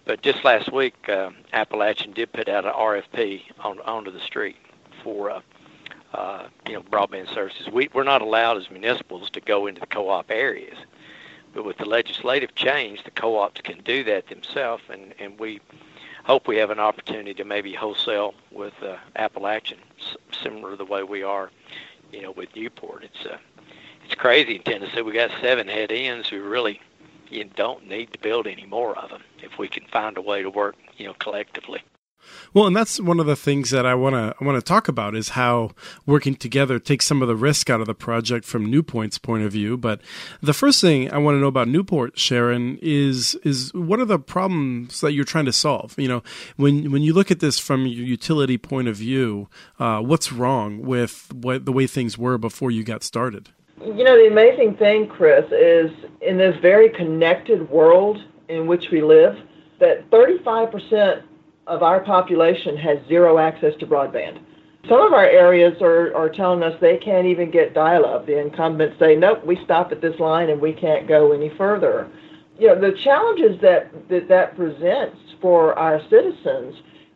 But 0.03 0.21
just 0.21 0.43
last 0.43 0.71
week, 0.71 0.95
uh, 1.07 1.31
Appalachian 1.53 2.11
did 2.11 2.33
put 2.33 2.49
out 2.49 2.65
an 2.65 2.73
RFP 2.73 3.43
on 3.59 3.79
onto 3.81 4.11
the 4.11 4.19
street 4.19 4.57
for 5.03 5.31
uh, 5.31 5.41
uh, 6.13 6.47
you 6.67 6.73
know 6.73 6.81
broadband 6.81 7.33
services. 7.33 7.69
We 7.69 7.89
we're 7.93 8.03
not 8.03 8.21
allowed 8.21 8.57
as 8.57 8.69
municipals 8.69 9.29
to 9.31 9.41
go 9.41 9.67
into 9.67 9.79
the 9.79 9.87
co-op 9.87 10.29
areas, 10.29 10.77
but 11.53 11.63
with 11.63 11.77
the 11.77 11.85
legislative 11.85 12.55
change, 12.55 13.03
the 13.05 13.11
co-ops 13.11 13.61
can 13.61 13.79
do 13.83 14.03
that 14.03 14.27
themselves, 14.27 14.83
and 14.89 15.13
and 15.19 15.39
we 15.39 15.61
hope 16.25 16.45
we 16.45 16.57
have 16.57 16.71
an 16.71 16.79
opportunity 16.79 17.33
to 17.35 17.45
maybe 17.45 17.73
wholesale 17.73 18.33
with 18.51 18.73
uh, 18.83 18.97
Appalachian, 19.15 19.79
similar 20.43 20.71
to 20.71 20.75
the 20.75 20.85
way 20.85 21.03
we 21.03 21.23
are 21.23 21.51
you 22.11 22.21
know, 22.21 22.31
with 22.31 22.55
Newport. 22.55 23.03
It's 23.03 23.25
uh, 23.25 23.37
it's 24.05 24.15
crazy 24.15 24.55
in 24.55 24.63
Tennessee. 24.63 25.01
We 25.01 25.13
got 25.13 25.31
seven 25.41 25.67
head 25.67 25.91
ends 25.91 26.29
who 26.29 26.41
really 26.41 26.79
you 27.29 27.43
don't 27.43 27.87
need 27.87 28.13
to 28.13 28.19
build 28.19 28.47
any 28.47 28.65
more 28.65 28.97
of 28.97 29.09
them 29.09 29.21
if 29.41 29.57
we 29.57 29.67
can 29.67 29.85
find 29.87 30.17
a 30.17 30.21
way 30.21 30.41
to 30.41 30.49
work, 30.49 30.75
you 30.97 31.07
know, 31.07 31.13
collectively. 31.19 31.81
Well, 32.53 32.65
and 32.65 32.75
that's 32.75 32.99
one 32.99 33.19
of 33.19 33.25
the 33.25 33.35
things 33.35 33.69
that 33.71 33.85
I 33.85 33.95
want 33.95 34.15
to 34.15 34.35
I 34.39 34.43
want 34.45 34.57
to 34.57 34.61
talk 34.61 34.87
about 34.87 35.15
is 35.15 35.29
how 35.29 35.71
working 36.05 36.35
together 36.35 36.79
takes 36.79 37.05
some 37.05 37.21
of 37.21 37.27
the 37.27 37.35
risk 37.35 37.69
out 37.69 37.81
of 37.81 37.87
the 37.87 37.93
project 37.93 38.45
from 38.45 38.65
Newport's 38.65 39.17
point 39.17 39.43
of 39.43 39.51
view. 39.51 39.77
But 39.77 40.01
the 40.41 40.53
first 40.53 40.81
thing 40.81 41.11
I 41.11 41.17
want 41.17 41.35
to 41.35 41.39
know 41.39 41.47
about 41.47 41.67
Newport, 41.67 42.17
Sharon, 42.17 42.79
is 42.81 43.35
is 43.43 43.73
what 43.73 43.99
are 43.99 44.05
the 44.05 44.19
problems 44.19 45.01
that 45.01 45.13
you're 45.13 45.25
trying 45.25 45.45
to 45.45 45.53
solve? 45.53 45.95
You 45.97 46.07
know, 46.07 46.23
when 46.55 46.91
when 46.91 47.01
you 47.01 47.13
look 47.13 47.31
at 47.31 47.39
this 47.39 47.59
from 47.59 47.85
your 47.85 48.05
utility 48.05 48.57
point 48.57 48.87
of 48.87 48.95
view, 48.95 49.49
uh, 49.79 49.99
what's 50.01 50.31
wrong 50.31 50.81
with 50.81 51.31
what 51.33 51.65
the 51.65 51.71
way 51.71 51.87
things 51.87 52.17
were 52.17 52.37
before 52.37 52.71
you 52.71 52.83
got 52.83 53.03
started? 53.03 53.49
You 53.79 54.03
know, 54.03 54.17
the 54.17 54.27
amazing 54.27 54.75
thing, 54.77 55.07
Chris, 55.07 55.45
is 55.51 55.91
in 56.21 56.37
this 56.37 56.55
very 56.61 56.89
connected 56.89 57.69
world 57.69 58.17
in 58.49 58.65
which 58.65 58.89
we 58.91 59.01
live, 59.01 59.35
that 59.79 60.09
35 60.09 60.71
percent 60.71 61.21
of 61.67 61.83
our 61.83 61.99
population 61.99 62.77
has 62.77 62.97
zero 63.07 63.37
access 63.37 63.73
to 63.79 63.85
broadband. 63.85 64.39
Some 64.89 65.01
of 65.01 65.11
our 65.11 65.25
areas 65.25 65.81
are, 65.81 66.15
are 66.15 66.29
telling 66.29 66.63
us 66.63 66.73
they 66.79 66.97
can't 66.97 67.27
even 67.27 67.51
get 67.51 67.73
dial 67.73 68.05
up. 68.05 68.25
The 68.25 68.39
incumbents 68.39 68.97
say, 68.99 69.15
nope, 69.15 69.45
we 69.45 69.59
stop 69.65 69.91
at 69.91 70.01
this 70.01 70.17
line 70.19 70.49
and 70.49 70.61
we 70.61 70.71
can't 70.71 71.07
go 71.07 71.33
any 71.33 71.51
further. 71.57 72.09
You 72.57 72.67
know, 72.67 72.79
the 72.79 72.97
challenges 73.03 73.59
that 73.61 73.91
that, 74.09 74.29
that 74.29 74.55
presents 74.55 75.17
for 75.41 75.77
our 75.77 76.01
citizens, 76.09 76.73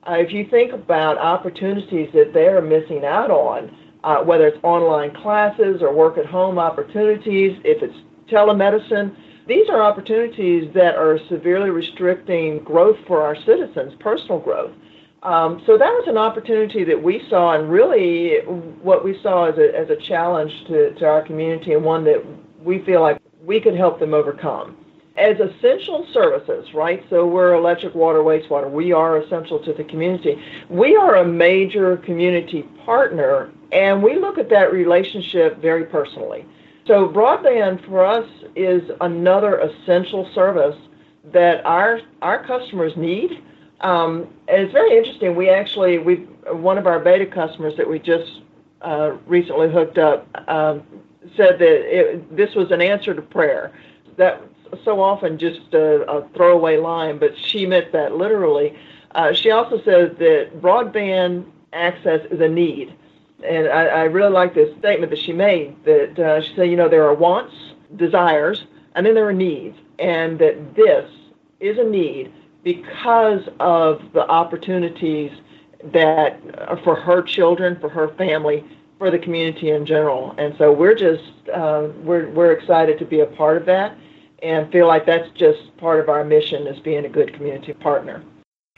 uh, 0.08 0.16
if 0.16 0.34
you 0.34 0.48
think 0.50 0.74
about 0.74 1.18
opportunities 1.18 2.10
that 2.14 2.32
they're 2.34 2.62
missing 2.62 3.06
out 3.06 3.32
on, 3.32 3.76
uh, 4.04 4.18
whether 4.18 4.48
it's 4.48 4.62
online 4.64 5.16
classes 5.16 5.82
or 5.82 5.94
work 5.94 6.18
at 6.18 6.26
home 6.26 6.60
opportunities, 6.60 7.58
if 7.64 7.82
it's 7.82 7.96
telemedicine, 8.30 9.16
these 9.52 9.70
are 9.70 9.82
opportunities 9.82 10.74
that 10.74 10.96
are 10.96 11.20
severely 11.28 11.70
restricting 11.70 12.60
growth 12.64 12.98
for 13.06 13.22
our 13.22 13.36
citizens, 13.36 13.94
personal 14.00 14.40
growth. 14.40 14.72
Um, 15.24 15.62
so 15.66 15.78
that 15.78 15.92
was 15.92 16.06
an 16.08 16.18
opportunity 16.18 16.86
that 16.86 17.04
we 17.04 17.22
saw, 17.30 17.54
and 17.56 17.70
really 17.70 18.38
what 18.82 19.04
we 19.04 19.20
saw 19.22 19.52
as 19.52 19.58
a, 19.58 19.78
as 19.78 19.90
a 19.90 19.98
challenge 19.98 20.54
to, 20.68 20.94
to 20.96 21.06
our 21.06 21.22
community, 21.22 21.74
and 21.74 21.84
one 21.84 22.06
that 22.06 22.24
we 22.64 22.82
feel 22.86 23.02
like 23.02 23.22
we 23.44 23.60
could 23.60 23.76
help 23.76 24.00
them 24.00 24.14
overcome. 24.14 24.78
As 25.18 25.36
essential 25.40 26.08
services, 26.14 26.74
right? 26.74 27.04
So 27.10 27.28
we're 27.28 27.54
electric, 27.54 27.94
water, 27.94 28.20
wastewater. 28.20 28.72
We 28.72 28.94
are 28.94 29.18
essential 29.18 29.60
to 29.66 29.74
the 29.74 29.84
community. 29.84 30.42
We 30.70 30.96
are 30.96 31.18
a 31.18 31.26
major 31.26 31.98
community 31.98 32.64
partner, 32.86 33.52
and 33.74 34.02
we 34.02 34.16
look 34.16 34.38
at 34.38 34.50
that 34.50 34.72
relationship 34.72 35.62
very 35.62 35.86
personally. 35.86 36.46
So 36.88 37.08
broadband 37.08 37.86
for 37.86 38.04
us 38.06 38.28
is 38.56 38.90
another 39.02 39.60
essential 39.60 40.30
service 40.34 40.78
that 41.32 41.64
our 41.66 42.02
our 42.22 42.46
customers 42.46 42.94
need. 42.96 43.44
Um, 43.82 44.28
and 44.48 44.64
it's 44.64 44.74
very 44.74 44.98
interesting. 44.98 45.36
We 45.36 45.50
actually 45.50 46.00
we 46.00 46.16
one 46.52 46.78
of 46.78 46.88
our 46.88 47.00
beta 47.00 47.26
customers 47.26 47.78
that 47.78 47.88
we 47.88 48.00
just 48.00 48.42
uh, 48.82 49.12
recently 49.28 49.72
hooked 49.72 50.00
up 50.00 50.28
um, 50.50 50.84
said 51.38 51.60
that 51.60 52.00
it, 52.00 52.36
this 52.36 52.56
was 52.56 52.72
an 52.72 52.82
answer 52.82 53.14
to 53.14 53.22
prayer. 53.22 53.72
That 54.18 54.42
so 54.84 55.02
often 55.02 55.38
just 55.38 55.74
a, 55.74 56.02
a 56.10 56.28
throwaway 56.30 56.78
line, 56.78 57.20
but 57.20 57.38
she 57.38 57.66
meant 57.66 57.92
that 57.92 58.16
literally. 58.16 58.76
Uh, 59.14 59.34
she 59.34 59.52
also 59.52 59.78
says 59.84 60.12
that 60.18 60.62
broadband 60.62 61.46
access 61.74 62.22
is 62.32 62.40
a 62.40 62.48
need 62.48 62.96
and 63.44 63.68
I, 63.68 63.86
I 63.86 64.04
really 64.04 64.32
like 64.32 64.54
this 64.54 64.76
statement 64.80 65.10
that 65.12 65.20
she 65.20 65.34
made 65.34 65.84
that 65.86 66.20
uh, 66.20 66.42
she 66.42 66.56
said, 66.56 66.70
you 66.70 66.76
know, 66.76 66.90
there 66.90 67.06
are 67.06 67.14
wants, 67.14 67.54
desires, 67.96 68.66
and 68.96 69.06
then 69.06 69.14
there 69.16 69.28
are 69.28 69.34
needs, 69.34 69.78
and 70.00 70.40
that 70.40 70.76
this 70.76 71.10
is 71.60 71.78
a 71.78 71.84
need 71.84 72.32
because 72.64 73.42
of 73.60 74.02
the 74.14 74.28
opportunities 74.28 75.32
that 75.94 76.40
are 76.68 76.80
for 76.84 76.96
her 76.96 77.22
children, 77.22 77.78
for 77.80 77.90
her 77.90 78.10
family, 78.10 78.64
for 79.00 79.10
the 79.10 79.18
community 79.18 79.72
in 79.72 79.86
general. 79.86 80.36
And 80.38 80.56
so 80.58 80.72
we're 80.72 80.96
just 80.96 81.24
uh, 81.54 81.88
we're 82.04 82.30
we're 82.30 82.52
excited 82.52 83.00
to 83.00 83.06
be 83.06 83.22
a 83.22 83.26
part 83.26 83.58
of 83.58 83.66
that, 83.66 83.98
and 84.44 84.72
feel 84.72 84.88
like 84.88 85.06
that's 85.06 85.30
just 85.32 85.76
part 85.78 86.00
of 86.00 86.10
our 86.10 86.24
mission 86.24 86.68
as 86.68 86.80
being 86.80 87.06
a 87.06 87.10
good 87.10 87.34
community 87.34 87.74
partner. 87.74 88.24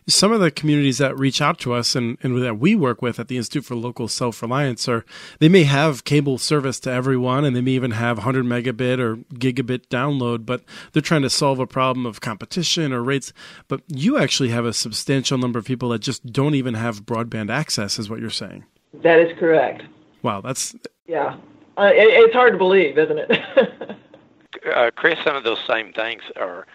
Some 0.08 0.32
of 0.32 0.40
the 0.40 0.52
communities 0.52 0.98
that 0.98 1.18
reach 1.18 1.42
out 1.42 1.60
to 1.60 1.74
us 1.74 1.96
and, 1.96 2.18
and 2.22 2.42
that 2.44 2.60
we 2.60 2.76
work 2.76 3.02
with 3.02 3.20
at 3.20 3.28
the 3.28 3.38
Institute 3.38 3.66
for 3.66 3.76
Local 3.76 4.08
Self 4.08 4.42
Reliance 4.42 4.88
are 4.88 5.06
they 5.40 5.50
may 5.50 5.64
have 5.64 6.04
cable 6.04 6.38
service 6.38 6.80
to 6.82 6.92
everyone 6.92 7.46
and 7.46 7.56
they 7.56 7.62
may 7.62 7.72
even 7.72 7.92
have 7.92 8.18
100 8.18 8.46
megabit 8.46 9.00
or 9.00 9.18
gigabit 9.36 9.88
download, 9.88 10.46
but 10.46 10.64
they're 10.92 11.02
trying 11.02 11.22
to 11.22 11.30
solve 11.30 11.60
a 11.60 11.68
problem 11.68 12.06
of 12.06 12.22
competition 12.22 12.92
or 12.92 13.02
rates. 13.02 13.34
But 13.68 13.82
you 13.88 14.18
actually 14.18 14.50
have 14.50 14.66
a 14.66 14.74
substantial 14.74 15.38
number 15.38 15.60
of 15.60 15.66
people 15.66 15.90
that 15.90 16.00
just 16.00 16.26
don't 16.26 16.56
even 16.56 16.74
have 16.74 17.04
broadband 17.04 17.50
access, 17.50 17.98
is 17.98 18.10
what 18.10 18.20
you're 18.20 18.30
saying. 18.30 18.66
That 19.02 19.20
is 19.20 19.38
correct. 19.38 19.84
Wow, 20.22 20.42
that's 20.42 20.76
yeah. 21.08 21.38
Uh, 21.78 21.92
it, 21.94 22.08
it's 22.26 22.34
hard 22.34 22.54
to 22.54 22.58
believe, 22.58 22.98
isn't 22.98 23.18
it? 23.18 23.32
uh, 24.76 24.92
Chris, 24.96 25.18
some 25.24 25.36
of 25.36 25.44
those 25.44 25.60
same 25.68 25.92
things 25.92 26.22
are 26.36 26.68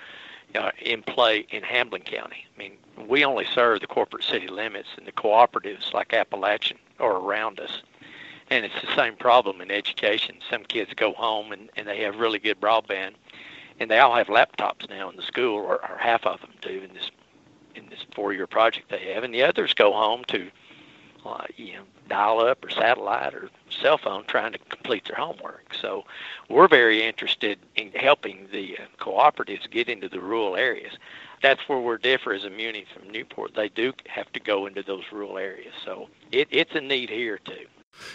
uh, 0.54 0.70
in 0.80 1.02
play 1.02 1.46
in 1.50 1.62
Hamblen 1.62 2.02
County. 2.02 2.46
I 2.54 2.58
mean, 2.58 2.72
we 3.06 3.24
only 3.24 3.46
serve 3.54 3.80
the 3.80 3.86
corporate 3.86 4.24
city 4.24 4.48
limits, 4.48 4.88
and 4.96 5.06
the 5.06 5.12
cooperatives 5.12 5.92
like 5.92 6.12
Appalachian 6.12 6.78
are 6.98 7.16
around 7.16 7.60
us. 7.60 7.82
And 8.50 8.64
it's 8.64 8.80
the 8.80 8.94
same 8.96 9.14
problem 9.14 9.60
in 9.60 9.70
education. 9.70 10.36
Some 10.50 10.64
kids 10.64 10.94
go 10.94 11.12
home 11.12 11.52
and, 11.52 11.68
and 11.76 11.86
they 11.86 12.00
have 12.00 12.16
really 12.16 12.38
good 12.38 12.60
broadband, 12.60 13.12
and 13.78 13.90
they 13.90 13.98
all 13.98 14.14
have 14.14 14.28
laptops 14.28 14.88
now 14.88 15.10
in 15.10 15.16
the 15.16 15.22
school, 15.22 15.56
or, 15.56 15.74
or 15.86 15.98
half 15.98 16.26
of 16.26 16.40
them 16.40 16.52
do 16.60 16.80
in 16.80 16.94
this 16.94 17.10
in 17.74 17.88
this 17.90 18.04
four-year 18.14 18.46
project 18.46 18.90
they 18.90 19.12
have, 19.12 19.22
and 19.22 19.32
the 19.32 19.42
others 19.42 19.72
go 19.74 19.92
home 19.92 20.24
to 20.28 20.50
uh, 21.24 21.44
you 21.56 21.74
know 21.74 21.82
dial 22.08 22.40
up 22.40 22.64
or 22.64 22.70
satellite 22.70 23.34
or 23.34 23.50
cell 23.70 23.98
phone 23.98 24.24
trying 24.26 24.52
to 24.52 24.58
complete 24.58 25.04
their 25.04 25.16
homework. 25.16 25.74
So 25.80 26.04
we're 26.48 26.68
very 26.68 27.02
interested 27.02 27.58
in 27.76 27.92
helping 27.92 28.48
the 28.50 28.78
uh, 28.78 28.82
cooperatives 28.98 29.70
get 29.70 29.88
into 29.88 30.08
the 30.08 30.20
rural 30.20 30.56
areas. 30.56 30.94
That's 31.42 31.60
where 31.68 31.78
we're 31.78 31.98
different 31.98 32.44
as 32.44 32.46
a 32.46 32.50
muni 32.50 32.84
from 32.94 33.10
Newport. 33.10 33.54
They 33.54 33.68
do 33.68 33.92
have 34.08 34.30
to 34.32 34.40
go 34.40 34.66
into 34.66 34.82
those 34.82 35.04
rural 35.12 35.38
areas. 35.38 35.72
So 35.84 36.08
it, 36.32 36.48
it's 36.50 36.74
a 36.74 36.80
need 36.80 37.10
here 37.10 37.38
too. 37.38 37.66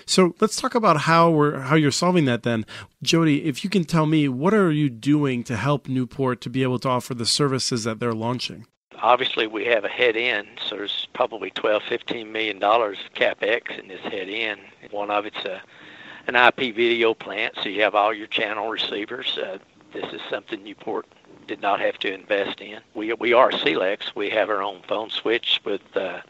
So 0.06 0.36
let's 0.40 0.56
talk 0.56 0.76
about 0.76 1.02
how 1.02 1.30
we're 1.30 1.60
how 1.60 1.76
you're 1.76 1.92
solving 1.92 2.26
that 2.26 2.44
then. 2.44 2.66
Jody, 3.02 3.46
if 3.46 3.64
you 3.64 3.70
can 3.70 3.84
tell 3.84 4.06
me 4.06 4.30
what 4.30 4.54
are 4.54 4.72
you 4.72 4.90
doing 4.90 5.44
to 5.46 5.58
help 5.58 5.88
Newport 5.88 6.42
to 6.42 6.50
be 6.50 6.64
able 6.64 6.80
to 6.80 6.90
offer 6.90 7.14
the 7.14 7.26
services 7.26 7.84
that 7.84 8.00
they're 8.00 8.14
launching? 8.14 8.66
obviously 9.04 9.46
we 9.46 9.66
have 9.66 9.84
a 9.84 9.90
head 9.90 10.16
end, 10.16 10.48
so 10.66 10.78
there's 10.78 11.08
probably 11.14 11.52
12, 11.52 11.84
15 11.84 12.32
million 12.32 12.58
dollars 12.58 12.98
capex 13.16 13.78
in 13.78 13.90
this 13.90 14.02
head 14.02 14.30
end. 14.30 14.62
One 14.90 15.12
of 15.12 15.26
it's 15.28 15.46
a 15.46 15.62
an 16.26 16.36
IP 16.38 16.74
video 16.74 17.14
plant, 17.14 17.54
so 17.62 17.68
you 17.68 17.82
have 17.82 17.96
all 17.96 18.14
your 18.14 18.28
channel 18.28 18.70
receivers. 18.70 19.38
Uh, 19.38 19.58
this 19.92 20.06
is 20.14 20.22
something 20.30 20.64
Newport 20.64 21.06
did 21.48 21.62
not 21.62 21.80
have 21.80 21.98
to 22.00 22.14
invest 22.14 22.62
in. 22.62 22.80
We 22.94 23.14
we 23.14 23.34
are 23.34 23.52
CLEC. 23.52 24.16
We 24.16 24.30
have 24.30 24.50
our 24.50 24.62
own 24.62 24.82
phone 24.88 25.10
switch 25.10 25.62
with 25.64 25.82
uh, 25.96 26.22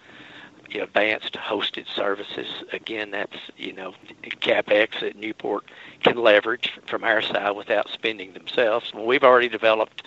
advanced 0.73 1.33
hosted 1.33 1.87
services. 1.87 2.47
Again, 2.71 3.11
that's 3.11 3.37
you 3.57 3.73
know 3.73 3.93
capex 4.23 4.99
that 5.01 5.15
Newport 5.15 5.65
can 6.03 6.17
leverage 6.17 6.73
from 6.87 7.03
our 7.03 7.21
side 7.21 7.51
without 7.51 7.89
spending 7.89 8.33
themselves. 8.33 8.93
Well, 8.93 9.05
we've 9.05 9.23
already 9.23 9.49
developed 9.49 10.03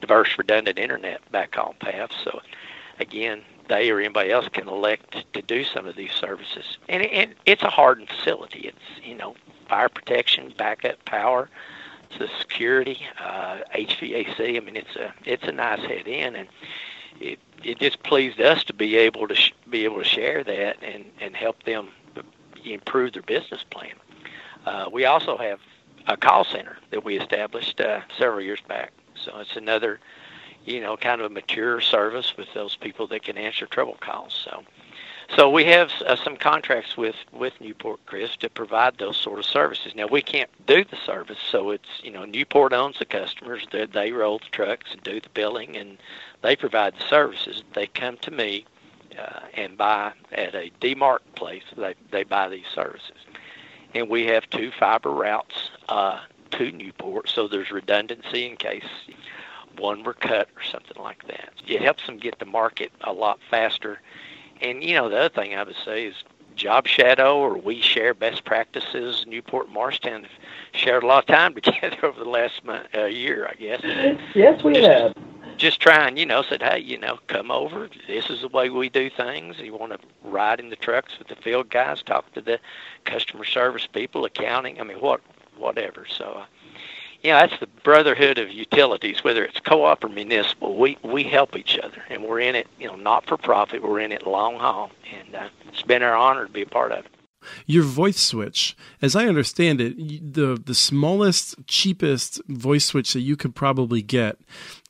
diverse 0.00 0.36
redundant 0.38 0.78
internet 0.78 1.20
backhaul 1.32 1.78
paths. 1.78 2.16
So 2.24 2.40
again, 2.98 3.42
they 3.68 3.90
or 3.90 4.00
anybody 4.00 4.30
else 4.30 4.48
can 4.48 4.68
elect 4.68 5.24
to 5.32 5.42
do 5.42 5.64
some 5.64 5.86
of 5.86 5.96
these 5.96 6.12
services. 6.12 6.78
And, 6.88 7.02
and 7.04 7.34
it's 7.46 7.62
a 7.62 7.70
hardened 7.70 8.08
facility. 8.08 8.60
It's, 8.60 9.06
you 9.06 9.14
know, 9.14 9.34
fire 9.68 9.88
protection, 9.88 10.52
backup 10.58 11.02
power, 11.04 11.48
the 12.18 12.28
security, 12.38 13.00
uh, 13.22 13.58
HVAC. 13.74 14.56
I 14.56 14.60
mean, 14.60 14.76
it's 14.76 14.96
a 14.96 15.12
it's 15.24 15.44
a 15.44 15.52
nice 15.52 15.80
head 15.80 16.06
end, 16.06 16.36
and 16.36 16.48
it 17.20 17.38
it 17.62 17.78
just 17.78 18.02
pleased 18.02 18.40
us 18.40 18.64
to 18.64 18.72
be 18.72 18.96
able 18.96 19.28
to 19.28 19.34
sh- 19.34 19.52
be 19.68 19.84
able 19.84 19.98
to 19.98 20.04
share 20.04 20.44
that 20.44 20.76
and 20.82 21.04
and 21.20 21.36
help 21.36 21.62
them 21.64 21.88
improve 22.64 23.12
their 23.12 23.22
business 23.22 23.64
plan. 23.70 23.94
Uh, 24.66 24.86
we 24.92 25.06
also 25.06 25.36
have 25.36 25.60
a 26.06 26.16
call 26.16 26.44
center 26.44 26.76
that 26.90 27.04
we 27.04 27.18
established 27.18 27.80
uh, 27.80 28.00
several 28.18 28.40
years 28.40 28.60
back 28.68 28.92
so 29.24 29.38
it's 29.38 29.56
another, 29.56 30.00
you 30.64 30.80
know, 30.80 30.96
kind 30.96 31.20
of 31.20 31.30
a 31.30 31.34
mature 31.34 31.80
service 31.80 32.36
with 32.36 32.52
those 32.54 32.76
people 32.76 33.06
that 33.08 33.22
can 33.22 33.36
answer 33.36 33.66
trouble 33.66 33.96
calls. 34.00 34.34
So, 34.44 34.62
so 35.36 35.48
we 35.48 35.64
have 35.64 35.90
uh, 36.06 36.16
some 36.16 36.36
contracts 36.36 36.96
with 36.96 37.16
with 37.32 37.60
Newport 37.60 38.00
Chris 38.06 38.36
to 38.38 38.48
provide 38.48 38.98
those 38.98 39.16
sort 39.16 39.38
of 39.38 39.44
services. 39.44 39.94
Now 39.94 40.06
we 40.06 40.22
can't 40.22 40.50
do 40.66 40.84
the 40.84 40.96
service, 40.96 41.38
so 41.50 41.70
it's 41.70 41.88
you 42.02 42.10
know 42.10 42.24
Newport 42.24 42.72
owns 42.72 42.98
the 42.98 43.04
customers. 43.04 43.66
They, 43.70 43.86
they 43.86 44.12
roll 44.12 44.38
the 44.38 44.50
trucks 44.50 44.92
and 44.92 45.02
do 45.02 45.20
the 45.20 45.28
billing, 45.30 45.76
and 45.76 45.98
they 46.42 46.56
provide 46.56 46.94
the 46.96 47.04
services. 47.08 47.62
They 47.74 47.86
come 47.86 48.16
to 48.18 48.30
me 48.30 48.66
uh, 49.18 49.40
and 49.54 49.76
buy 49.76 50.12
at 50.32 50.54
a 50.54 50.70
demarc 50.80 51.20
place. 51.36 51.64
They 51.76 51.94
they 52.10 52.24
buy 52.24 52.48
these 52.48 52.68
services, 52.74 53.18
and 53.94 54.08
we 54.08 54.26
have 54.26 54.48
two 54.50 54.70
fiber 54.78 55.10
routes 55.10 55.70
uh, 55.88 56.20
to 56.52 56.72
Newport, 56.72 57.28
so 57.28 57.46
there's 57.46 57.70
redundancy 57.70 58.46
in 58.46 58.56
case 58.56 58.84
one 59.78 60.02
were 60.02 60.14
cut 60.14 60.48
or 60.56 60.62
something 60.62 61.00
like 61.02 61.26
that. 61.26 61.52
It 61.66 61.80
helps 61.80 62.06
them 62.06 62.18
get 62.18 62.38
to 62.40 62.44
market 62.44 62.92
a 63.02 63.12
lot 63.12 63.38
faster. 63.50 64.00
And 64.60 64.82
you 64.82 64.94
know, 64.94 65.08
the 65.08 65.18
other 65.18 65.28
thing 65.28 65.54
I 65.54 65.62
would 65.62 65.76
say 65.84 66.06
is 66.06 66.14
Job 66.56 66.86
Shadow 66.86 67.38
or 67.38 67.56
we 67.56 67.80
share 67.80 68.12
best 68.12 68.44
practices. 68.44 69.24
Newport 69.26 69.66
and 69.66 69.74
Morristown 69.74 70.24
have 70.24 70.32
shared 70.72 71.02
a 71.02 71.06
lot 71.06 71.24
of 71.24 71.26
time 71.26 71.54
together 71.60 71.96
over 72.04 72.22
the 72.22 72.28
last 72.28 72.64
month, 72.64 72.86
uh, 72.94 73.04
year, 73.04 73.48
I 73.48 73.54
guess. 73.54 73.80
Yes, 74.34 74.62
we 74.62 74.74
just, 74.74 74.86
have. 74.86 75.14
Just 75.56 75.80
trying, 75.80 76.16
you 76.16 76.26
know, 76.26 76.42
said, 76.42 76.62
hey, 76.62 76.78
you 76.78 76.98
know, 76.98 77.18
come 77.26 77.50
over. 77.50 77.88
This 78.06 78.30
is 78.30 78.42
the 78.42 78.48
way 78.48 78.70
we 78.70 78.88
do 78.88 79.10
things. 79.10 79.58
You 79.58 79.74
want 79.74 79.92
to 79.92 79.98
ride 80.22 80.60
in 80.60 80.70
the 80.70 80.76
trucks 80.76 81.18
with 81.18 81.28
the 81.28 81.36
field 81.36 81.70
guys, 81.70 82.02
talk 82.02 82.32
to 82.34 82.40
the 82.40 82.58
customer 83.04 83.44
service 83.44 83.86
people, 83.86 84.24
accounting. 84.24 84.80
I 84.80 84.84
mean, 84.84 84.98
what 84.98 85.20
whatever. 85.56 86.06
So, 86.08 86.24
uh, 86.42 86.44
yeah, 87.22 87.46
that's 87.46 87.60
the 87.60 87.66
brotherhood 87.82 88.38
of 88.38 88.50
utilities, 88.50 89.22
whether 89.22 89.44
it's 89.44 89.60
co-op 89.60 90.04
or 90.04 90.08
municipal. 90.08 90.76
We 90.76 90.98
we 91.02 91.24
help 91.24 91.56
each 91.56 91.78
other, 91.78 92.02
and 92.08 92.24
we're 92.24 92.40
in 92.40 92.54
it, 92.54 92.66
you 92.78 92.86
know, 92.86 92.96
not 92.96 93.26
for 93.26 93.36
profit. 93.36 93.82
We're 93.82 94.00
in 94.00 94.12
it 94.12 94.26
long 94.26 94.58
haul, 94.58 94.90
and 95.18 95.34
uh, 95.34 95.48
it's 95.68 95.82
been 95.82 96.02
our 96.02 96.16
honor 96.16 96.46
to 96.46 96.52
be 96.52 96.62
a 96.62 96.66
part 96.66 96.92
of 96.92 97.04
it. 97.04 97.10
Your 97.66 97.84
voice 97.84 98.20
switch, 98.20 98.76
as 99.00 99.16
I 99.16 99.26
understand 99.26 99.80
it, 99.80 99.96
the 100.34 100.60
the 100.62 100.74
smallest, 100.74 101.66
cheapest 101.66 102.40
voice 102.48 102.86
switch 102.86 103.12
that 103.12 103.20
you 103.20 103.36
could 103.36 103.54
probably 103.54 104.02
get 104.02 104.38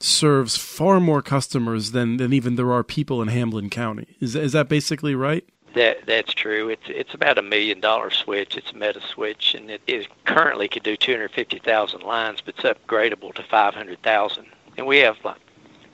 serves 0.00 0.56
far 0.56 1.00
more 1.00 1.22
customers 1.22 1.92
than, 1.92 2.16
than 2.16 2.32
even 2.32 2.56
there 2.56 2.72
are 2.72 2.82
people 2.82 3.22
in 3.22 3.28
Hamblen 3.28 3.70
County. 3.70 4.16
Is 4.20 4.34
is 4.34 4.52
that 4.52 4.68
basically 4.68 5.14
right? 5.14 5.44
That 5.74 6.06
that's 6.06 6.34
true. 6.34 6.68
It's 6.68 6.82
it's 6.86 7.14
about 7.14 7.38
a 7.38 7.42
million 7.42 7.80
dollar 7.80 8.10
switch. 8.10 8.56
It's 8.56 8.70
a 8.70 8.74
Metaswitch, 8.74 9.54
and 9.54 9.70
it 9.70 9.82
is 9.86 10.06
currently 10.24 10.68
could 10.68 10.82
do 10.82 10.96
250,000 10.96 12.02
lines, 12.02 12.40
but 12.40 12.54
it's 12.56 12.64
upgradable 12.64 13.32
to 13.34 13.42
500,000. 13.44 14.46
And 14.76 14.86
we 14.86 14.98
have 14.98 15.16
like 15.24 15.38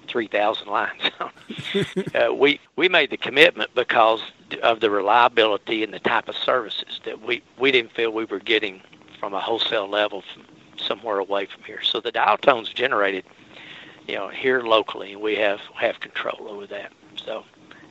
3,000 0.08 0.68
lines. 0.68 1.02
uh, 2.14 2.32
we 2.32 2.58
we 2.76 2.88
made 2.88 3.10
the 3.10 3.16
commitment 3.18 3.74
because 3.74 4.22
of 4.62 4.80
the 4.80 4.90
reliability 4.90 5.82
and 5.82 5.92
the 5.92 5.98
type 5.98 6.28
of 6.28 6.36
services 6.36 7.00
that 7.04 7.20
we 7.20 7.42
we 7.58 7.70
didn't 7.70 7.92
feel 7.92 8.10
we 8.10 8.24
were 8.24 8.38
getting 8.38 8.80
from 9.20 9.34
a 9.34 9.40
wholesale 9.40 9.88
level 9.88 10.22
from 10.32 10.44
somewhere 10.78 11.18
away 11.18 11.46
from 11.46 11.62
here. 11.64 11.82
So 11.82 12.00
the 12.00 12.12
dial 12.12 12.38
tones 12.38 12.68
generated, 12.70 13.24
you 14.06 14.14
know, 14.14 14.28
here 14.28 14.62
locally, 14.62 15.12
and 15.12 15.20
we 15.20 15.36
have 15.36 15.60
have 15.74 16.00
control 16.00 16.48
over 16.48 16.66
that. 16.68 16.92
So 17.16 17.44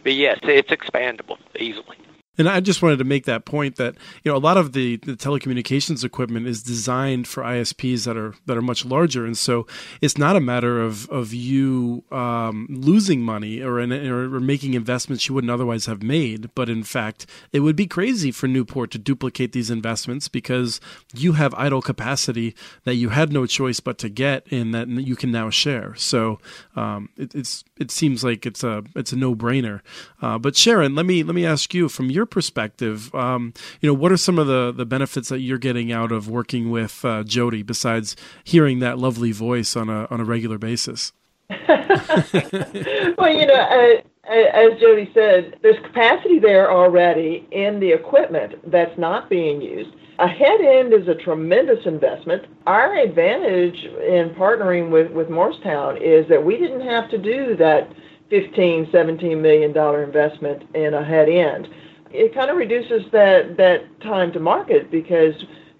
but 0.05 0.13
yes, 0.13 0.39
it's 0.43 0.69
expandable 0.69 1.37
easily. 1.59 1.97
And 2.37 2.49
I 2.49 2.59
just 2.59 2.81
wanted 2.81 2.99
to 2.99 3.05
make 3.05 3.25
that 3.25 3.45
point 3.45 3.77
that 3.77 3.95
you 4.23 4.31
know 4.31 4.37
a 4.37 4.39
lot 4.39 4.57
of 4.57 4.73
the, 4.73 4.97
the 4.97 5.13
telecommunications 5.13 6.03
equipment 6.03 6.47
is 6.47 6.61
designed 6.63 7.27
for 7.27 7.43
ISPs 7.43 8.05
that 8.05 8.17
are 8.17 8.33
that 8.45 8.57
are 8.57 8.61
much 8.61 8.85
larger, 8.85 9.25
and 9.25 9.37
so 9.37 9.67
it's 10.01 10.17
not 10.17 10.35
a 10.35 10.41
matter 10.41 10.81
of 10.81 11.09
of 11.09 11.33
you 11.33 12.03
um, 12.11 12.67
losing 12.69 13.21
money 13.21 13.61
or, 13.61 13.79
in, 13.79 13.91
or 13.91 14.39
making 14.39 14.73
investments 14.73 15.27
you 15.27 15.35
wouldn't 15.35 15.51
otherwise 15.51 15.85
have 15.85 16.03
made. 16.03 16.49
But 16.55 16.69
in 16.69 16.83
fact, 16.83 17.25
it 17.51 17.61
would 17.61 17.75
be 17.75 17.87
crazy 17.87 18.31
for 18.31 18.47
Newport 18.47 18.91
to 18.91 18.97
duplicate 18.97 19.51
these 19.51 19.69
investments 19.69 20.27
because 20.27 20.81
you 21.13 21.33
have 21.33 21.53
idle 21.55 21.81
capacity 21.81 22.55
that 22.83 22.95
you 22.95 23.09
had 23.09 23.31
no 23.31 23.45
choice 23.45 23.79
but 23.79 23.97
to 23.99 24.09
get, 24.09 24.45
and 24.51 24.73
that 24.73 24.87
you 24.89 25.15
can 25.15 25.31
now 25.31 25.49
share. 25.49 25.95
So 25.95 26.39
um, 26.75 27.09
it, 27.17 27.33
it's 27.33 27.63
it 27.77 27.91
seems 27.91 28.23
like 28.23 28.45
it's 28.45 28.63
a 28.63 28.83
it's 28.95 29.11
a 29.11 29.15
no 29.15 29.35
brainer. 29.35 29.81
Uh, 30.21 30.37
but 30.37 30.55
Sharon, 30.55 30.95
let 30.95 31.05
me 31.05 31.23
let 31.23 31.35
me 31.35 31.45
ask 31.45 31.73
you 31.73 31.89
from 31.89 32.09
your 32.09 32.24
your 32.25 32.29
perspective, 32.29 33.13
um, 33.13 33.53
you 33.81 33.89
know, 33.89 33.93
what 33.93 34.11
are 34.11 34.17
some 34.17 34.39
of 34.39 34.47
the, 34.47 34.73
the 34.75 34.85
benefits 34.85 35.29
that 35.29 35.39
you're 35.39 35.59
getting 35.59 35.91
out 35.91 36.11
of 36.11 36.27
working 36.27 36.71
with 36.71 37.05
uh, 37.05 37.23
Jody 37.23 37.61
besides 37.61 38.15
hearing 38.43 38.79
that 38.79 38.97
lovely 38.97 39.31
voice 39.31 39.75
on 39.75 39.89
a 39.89 40.07
on 40.09 40.19
a 40.19 40.25
regular 40.25 40.57
basis? 40.57 41.13
well, 41.49 43.31
you 43.31 43.45
know, 43.45 43.53
uh, 43.53 44.01
as 44.27 44.79
Jody 44.79 45.11
said, 45.13 45.59
there's 45.61 45.77
capacity 45.85 46.39
there 46.39 46.71
already 46.71 47.47
in 47.51 47.79
the 47.79 47.91
equipment 47.91 48.71
that's 48.71 48.97
not 48.97 49.29
being 49.29 49.61
used. 49.61 49.91
A 50.17 50.27
head 50.27 50.61
end 50.61 50.93
is 50.93 51.07
a 51.07 51.13
tremendous 51.13 51.85
investment. 51.85 52.45
Our 52.65 52.95
advantage 52.97 53.75
in 53.75 54.33
partnering 54.39 54.89
with, 54.89 55.11
with 55.11 55.29
Morristown 55.29 55.97
is 56.01 56.27
that 56.29 56.43
we 56.43 56.57
didn't 56.57 56.87
have 56.87 57.09
to 57.11 57.17
do 57.17 57.55
that 57.57 57.91
15, 58.29 58.89
17 58.91 59.41
million 59.41 59.71
dollar 59.73 60.03
investment 60.03 60.63
in 60.73 60.93
a 60.95 61.05
head 61.05 61.29
end. 61.29 61.67
It 62.11 62.33
kind 62.33 62.49
of 62.49 62.57
reduces 62.57 63.03
that 63.11 63.57
that 63.57 63.99
time 64.01 64.31
to 64.33 64.39
market 64.39 64.91
because 64.91 65.33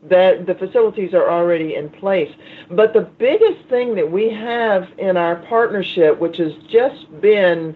that 0.10 0.46
the 0.46 0.56
facilities 0.56 1.14
are 1.14 1.30
already 1.30 1.76
in 1.76 1.90
place. 1.90 2.32
But 2.70 2.94
the 2.94 3.02
biggest 3.02 3.68
thing 3.70 3.96
that 3.96 4.12
we 4.12 4.30
have 4.30 4.88
in 4.98 5.18
our 5.18 5.38
partnership, 5.48 6.20
which 6.20 6.38
has 6.38 6.54
just 6.70 7.22
been 7.22 7.76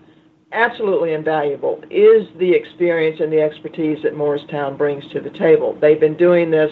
absolutely 0.52 1.14
invaluable, 1.14 1.82
is 1.90 2.28
the 2.38 2.52
experience 2.52 3.20
and 3.20 3.32
the 3.32 3.42
expertise 3.42 4.04
that 4.04 4.16
Morristown 4.16 4.78
brings 4.78 5.08
to 5.12 5.20
the 5.20 5.30
table. 5.32 5.78
They've 5.80 6.00
been 6.00 6.18
doing 6.18 6.52
this 6.52 6.72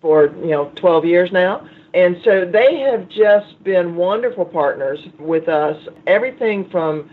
for 0.00 0.26
you 0.42 0.50
know 0.50 0.72
12 0.76 1.04
years 1.04 1.32
now. 1.32 1.66
And 1.94 2.16
so 2.24 2.46
they 2.50 2.78
have 2.80 3.08
just 3.08 3.62
been 3.64 3.96
wonderful 3.96 4.46
partners 4.46 4.98
with 5.18 5.48
us. 5.48 5.76
Everything 6.06 6.68
from 6.70 7.10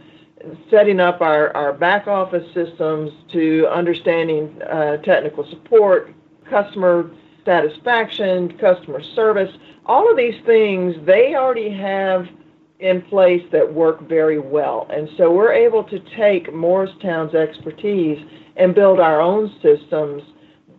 setting 0.70 1.00
up 1.00 1.22
our, 1.22 1.74
back 1.74 2.08
office 2.08 2.46
systems 2.54 3.12
to 3.32 3.68
understanding 3.68 4.62
uh, 4.64 4.98
technical 4.98 5.48
support, 5.50 6.14
customer 6.50 7.12
satisfaction, 7.46 8.58
customer 8.58 9.02
service, 9.16 9.52
all 9.86 10.10
of 10.10 10.18
these 10.18 10.36
things 10.46 10.96
they 11.06 11.36
already 11.36 11.70
have 11.70 12.28
in 12.80 13.02
place 13.04 13.44
that 13.52 13.74
work 13.74 14.08
very 14.08 14.40
well. 14.40 14.88
And 14.90 15.10
so 15.18 15.32
we're 15.32 15.54
able 15.54 15.84
to 15.86 16.00
take 16.16 16.54
Morristown's 16.54 17.36
expertise 17.36 18.26
and 18.56 18.74
build 18.74 19.00
our 19.00 19.20
own 19.20 19.54
systems 19.62 20.24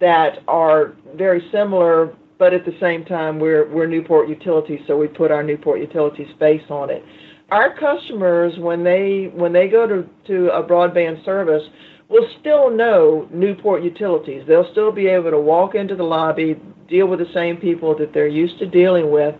that 0.00 0.42
are 0.48 0.94
very 1.14 1.46
similar, 1.52 2.14
but 2.38 2.54
at 2.54 2.64
the 2.64 2.74
same 2.80 3.04
time 3.04 3.38
we're 3.38 3.68
we're 3.68 3.86
Newport 3.86 4.28
Utilities, 4.28 4.80
so 4.86 4.96
we 4.96 5.08
put 5.08 5.30
our 5.30 5.42
Newport 5.42 5.80
Utilities 5.80 6.28
face 6.38 6.62
on 6.70 6.88
it. 6.88 7.04
Our 7.50 7.76
customers 7.76 8.56
when 8.58 8.84
they 8.84 9.30
when 9.34 9.52
they 9.52 9.68
go 9.68 9.86
to, 9.86 10.08
to 10.26 10.50
a 10.50 10.62
broadband 10.62 11.24
service 11.24 11.64
will 12.08 12.28
still 12.40 12.70
know 12.70 13.28
Newport 13.32 13.82
Utilities. 13.82 14.44
They'll 14.46 14.70
still 14.72 14.92
be 14.92 15.06
able 15.06 15.30
to 15.30 15.40
walk 15.40 15.74
into 15.74 15.96
the 15.96 16.04
lobby, 16.04 16.60
deal 16.88 17.06
with 17.06 17.18
the 17.18 17.32
same 17.32 17.56
people 17.56 17.96
that 17.98 18.12
they're 18.12 18.28
used 18.28 18.58
to 18.58 18.66
dealing 18.66 19.10
with, 19.10 19.34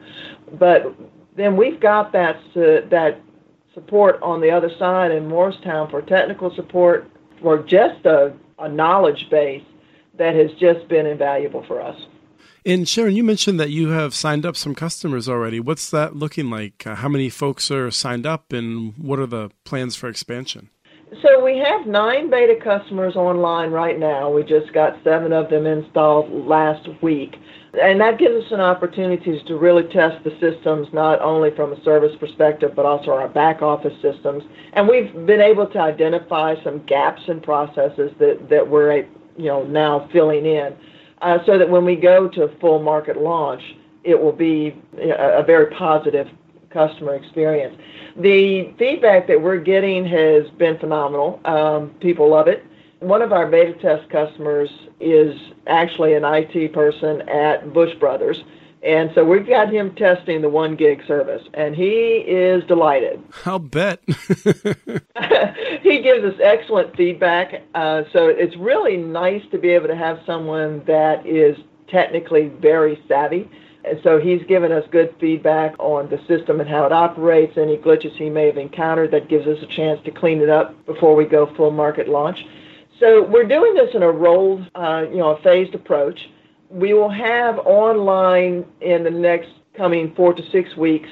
but 0.59 0.95
then 1.37 1.57
we've 1.57 1.81
got 1.81 2.13
that 2.13 2.41
that 2.55 3.21
support 3.75 4.21
on 4.23 4.41
the 4.41 4.51
other 4.51 4.71
side 4.79 5.13
in 5.13 5.29
Morristown 5.29 5.89
for 5.91 6.03
technical 6.03 6.55
support, 6.55 7.09
for 7.41 7.63
just 7.63 8.05
a, 8.05 8.33
a 8.59 8.69
knowledge 8.69 9.29
base 9.31 9.63
that 10.19 10.35
has 10.35 10.51
just 10.59 10.87
been 10.89 11.07
invaluable 11.07 11.65
for 11.67 11.81
us. 11.81 11.97
And 12.65 12.87
Sharon, 12.87 13.17
you 13.17 13.25
mentioned 13.25 13.59
that 13.59 13.71
you 13.71 13.89
have 13.89 14.15
signed 14.15 14.45
up 14.45 14.57
some 14.57 14.75
customers 14.75 15.29
already. 15.29 15.61
What's 15.61 15.91
that 15.91 16.17
looking 16.17 16.51
like? 16.51 16.87
Uh, 16.87 16.97
how 16.97 17.09
many 17.09 17.31
folks 17.31 17.71
are 17.71 17.91
signed 17.91 18.27
up, 18.27 18.53
and 18.53 18.95
what 18.99 19.19
are 19.19 19.27
the 19.27 19.51
plans 19.65 19.97
for 19.97 20.09
expansion? 20.09 20.69
So 21.23 21.43
we 21.43 21.59
have 21.59 21.87
nine 21.87 22.31
beta 22.31 22.55
customers 22.63 23.17
online 23.17 23.71
right 23.71 23.99
now. 23.99 24.31
We 24.31 24.45
just 24.45 24.73
got 24.73 25.03
seven 25.03 25.33
of 25.33 25.51
them 25.51 25.67
installed 25.67 26.31
last 26.47 26.87
week. 27.03 27.35
And 27.81 28.01
that 28.01 28.19
gives 28.19 28.45
us 28.45 28.53
an 28.53 28.61
opportunity 28.61 29.43
to 29.47 29.57
really 29.57 29.85
test 29.85 30.23
the 30.23 30.31
systems, 30.41 30.89
not 30.93 31.21
only 31.21 31.51
from 31.57 31.73
a 31.73 31.83
service 31.83 32.15
perspective, 32.21 32.73
but 32.77 32.85
also 32.85 33.11
our 33.13 33.29
back 33.29 33.63
office 33.63 33.95
systems. 34.03 34.45
And 34.75 34.87
we've 34.87 35.13
been 35.27 35.41
able 35.41 35.67
to 35.69 35.79
identify 35.81 36.63
some 36.63 36.85
gaps 36.87 37.23
in 37.27 37.41
processes 37.41 38.13
that, 38.19 38.49
that 38.51 38.69
we're 38.69 38.97
you 39.37 39.47
know, 39.47 39.65
now 39.65 40.09
filling 40.13 40.47
in 40.47 40.77
uh, 41.21 41.39
so 41.47 41.59
that 41.59 41.69
when 41.69 41.85
we 41.85 41.97
go 41.97 42.29
to 42.29 42.49
full 42.61 42.83
market 42.83 43.17
launch, 43.17 43.63
it 44.05 44.21
will 44.21 44.33
be 44.33 44.77
a, 44.99 45.41
a 45.41 45.43
very 45.43 45.67
positive 45.75 46.29
customer 46.71 47.15
experience. 47.15 47.77
The 48.17 48.73
feedback 48.79 49.27
that 49.29 49.41
we're 49.41 49.59
getting 49.59 50.05
has 50.07 50.49
been 50.59 50.79
phenomenal. 50.79 51.41
Um, 51.45 51.91
people 52.01 52.29
love 52.29 52.49
it. 52.49 52.65
One 53.01 53.23
of 53.23 53.33
our 53.33 53.47
beta 53.47 53.75
test 53.75 54.09
customers 54.11 54.71
is 55.01 55.35
actually 55.67 56.15
an 56.15 56.25
IT 56.25 56.73
person 56.73 57.23
at 57.29 57.73
Bush 57.73 57.95
Brothers. 57.99 58.43
And 58.83 59.11
so 59.15 59.25
we've 59.25 59.47
got 59.47 59.71
him 59.73 59.95
testing 59.95 60.41
the 60.41 60.49
one 60.49 60.75
gig 60.75 61.03
service, 61.07 61.43
and 61.53 61.75
he 61.75 62.25
is 62.27 62.65
delighted. 62.65 63.23
I'll 63.45 63.59
bet. 63.59 64.01
he 65.83 66.01
gives 66.01 66.25
us 66.25 66.35
excellent 66.43 66.97
feedback. 66.97 67.63
Uh, 67.75 68.05
so 68.13 68.29
it's 68.29 68.57
really 68.57 68.97
nice 68.97 69.43
to 69.51 69.59
be 69.59 69.69
able 69.69 69.89
to 69.89 69.97
have 69.97 70.21
someone 70.25 70.83
that 70.87 71.27
is 71.27 71.59
technically 71.89 72.49
very 72.49 73.03
savvy 73.07 73.51
and 73.85 73.99
so 74.03 74.19
he's 74.19 74.43
given 74.45 74.73
us 74.73 74.85
good 74.91 75.15
feedback 75.19 75.75
on 75.79 76.11
the 76.11 76.19
system 76.27 76.61
and 76.61 76.69
how 76.69 76.85
it 76.85 76.93
operates, 76.93 77.57
any 77.57 77.77
glitches 77.79 78.13
he 78.13 78.29
may 78.29 78.47
have 78.47 78.59
encountered 78.59 79.11
that 79.13 79.29
gives 79.29 79.47
us 79.47 79.63
a 79.63 79.67
chance 79.67 80.01
to 80.05 80.11
clean 80.11 80.41
it 80.41 80.51
up 80.51 80.85
before 80.87 81.15
we 81.15 81.25
go 81.25 81.47
full 81.55 81.71
market 81.71 82.09
launch. 82.09 82.45
So 82.99 83.23
we're 83.23 83.49
doing 83.49 83.75
this 83.75 83.95
in 83.95 84.03
a 84.03 84.11
rolled, 84.11 84.71
uh, 84.75 85.07
you 85.11 85.17
know, 85.17 85.31
a 85.31 85.43
phased 85.43 85.75
approach. 85.75 86.29
We 86.71 86.95
will 86.95 87.11
have 87.11 87.59
online 87.59 88.65
in 88.81 89.05
the 89.05 89.11
next 89.11 89.51
coming 89.75 90.15
four 90.15 90.33
to 90.35 90.51
six 90.51 90.77
weeks 90.77 91.09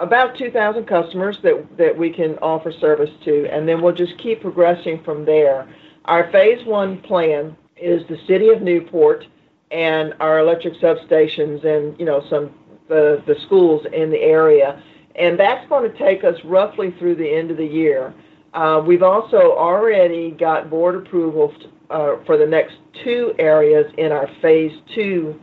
about 0.00 0.36
2,000 0.36 0.86
customers 0.86 1.38
that, 1.42 1.66
that 1.76 1.96
we 1.96 2.10
can 2.10 2.38
offer 2.38 2.72
service 2.72 3.10
to, 3.24 3.46
and 3.52 3.68
then 3.68 3.82
we'll 3.82 3.94
just 3.94 4.16
keep 4.18 4.40
progressing 4.40 5.02
from 5.04 5.24
there. 5.24 5.68
Our 6.06 6.30
phase 6.32 6.64
one 6.66 7.02
plan 7.02 7.56
is 7.76 8.02
the 8.08 8.18
city 8.26 8.48
of 8.48 8.62
Newport 8.62 9.26
and 9.70 10.14
our 10.18 10.40
electric 10.40 10.74
substations 10.80 11.64
and 11.64 11.98
you 11.98 12.04
know 12.04 12.24
some 12.28 12.50
the 12.88 13.22
the 13.26 13.36
schools 13.46 13.86
in 13.92 14.10
the 14.10 14.20
area, 14.20 14.82
and 15.14 15.38
that's 15.38 15.68
going 15.68 15.90
to 15.90 15.96
take 15.98 16.24
us 16.24 16.34
roughly 16.44 16.90
through 16.98 17.16
the 17.16 17.30
end 17.30 17.50
of 17.50 17.56
the 17.56 17.66
year. 17.66 18.12
Uh, 18.52 18.82
we've 18.84 19.02
also 19.02 19.54
already 19.56 20.32
got 20.32 20.68
board 20.68 20.96
approval 20.96 21.54
for 22.26 22.36
the 22.36 22.46
next 22.46 22.76
two 23.04 23.34
areas 23.38 23.92
in 23.98 24.12
our 24.12 24.28
phase 24.40 24.72
two 24.94 25.38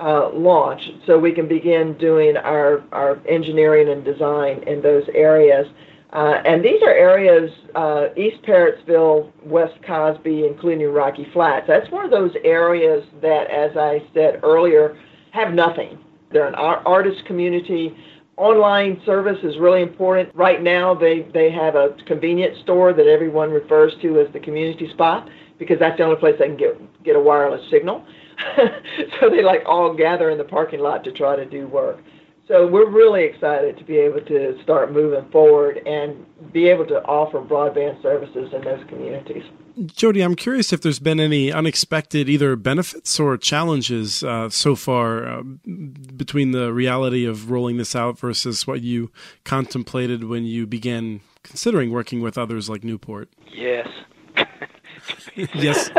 uh, 0.00 0.30
launch, 0.30 0.80
so 1.06 1.18
we 1.18 1.32
can 1.32 1.48
begin 1.48 1.96
doing 1.98 2.36
our, 2.36 2.82
engineering 3.28 3.88
and 3.88 4.04
design 4.04 4.62
in 4.66 4.80
those 4.80 5.04
areas. 5.14 5.66
Uh, 6.12 6.40
and 6.44 6.64
these 6.64 6.80
are 6.82 6.90
areas, 6.92 7.50
uh, 7.74 8.06
East 8.16 8.40
Parrottsville, 8.42 9.30
West 9.44 9.74
Cosby, 9.86 10.46
including 10.46 10.88
Rocky 10.88 11.26
Flats. 11.32 11.66
That's 11.66 11.90
one 11.90 12.04
of 12.04 12.10
those 12.10 12.32
areas 12.44 13.04
that, 13.20 13.50
as 13.50 13.76
I 13.76 14.02
said 14.14 14.40
earlier, 14.42 14.96
have 15.32 15.52
nothing. 15.52 15.98
They're 16.30 16.46
an 16.46 16.54
artist 16.54 17.24
community. 17.26 17.94
Online 18.38 19.02
service 19.04 19.38
is 19.42 19.58
really 19.58 19.82
important. 19.82 20.32
Right 20.32 20.62
now, 20.62 20.94
they, 20.94 21.28
they 21.34 21.50
have 21.50 21.74
a 21.74 21.96
convenience 22.06 22.56
store 22.62 22.92
that 22.92 23.08
everyone 23.08 23.50
refers 23.50 23.92
to 24.00 24.20
as 24.20 24.32
the 24.32 24.38
community 24.38 24.88
spot 24.92 25.28
because 25.58 25.76
that's 25.80 25.98
the 25.98 26.04
only 26.04 26.20
place 26.20 26.36
they 26.38 26.46
can 26.46 26.56
get, 26.56 27.02
get 27.02 27.16
a 27.16 27.20
wireless 27.20 27.68
signal. 27.68 28.06
so 29.20 29.28
they 29.28 29.42
like 29.42 29.62
all 29.66 29.92
gather 29.92 30.30
in 30.30 30.38
the 30.38 30.44
parking 30.44 30.78
lot 30.78 31.02
to 31.02 31.10
try 31.10 31.34
to 31.34 31.44
do 31.46 31.66
work. 31.66 31.98
So 32.46 32.64
we're 32.64 32.88
really 32.88 33.24
excited 33.24 33.76
to 33.76 33.84
be 33.84 33.96
able 33.96 34.20
to 34.20 34.56
start 34.62 34.92
moving 34.92 35.28
forward 35.32 35.78
and 35.84 36.24
be 36.52 36.68
able 36.68 36.86
to 36.86 37.02
offer 37.06 37.40
broadband 37.40 38.00
services 38.02 38.50
in 38.54 38.62
those 38.62 38.84
communities. 38.88 39.42
Jody, 39.86 40.22
I'm 40.22 40.34
curious 40.34 40.72
if 40.72 40.80
there's 40.80 40.98
been 40.98 41.20
any 41.20 41.52
unexpected 41.52 42.28
either 42.28 42.56
benefits 42.56 43.20
or 43.20 43.36
challenges 43.36 44.24
uh, 44.24 44.50
so 44.50 44.74
far 44.74 45.26
uh, 45.26 45.42
between 45.42 46.50
the 46.50 46.72
reality 46.72 47.24
of 47.24 47.50
rolling 47.50 47.76
this 47.76 47.94
out 47.94 48.18
versus 48.18 48.66
what 48.66 48.82
you 48.82 49.12
contemplated 49.44 50.24
when 50.24 50.44
you 50.44 50.66
began 50.66 51.20
considering 51.42 51.92
working 51.92 52.20
with 52.20 52.36
others 52.36 52.68
like 52.68 52.82
Newport. 52.82 53.28
Yes. 53.52 53.88
yes. 55.54 55.88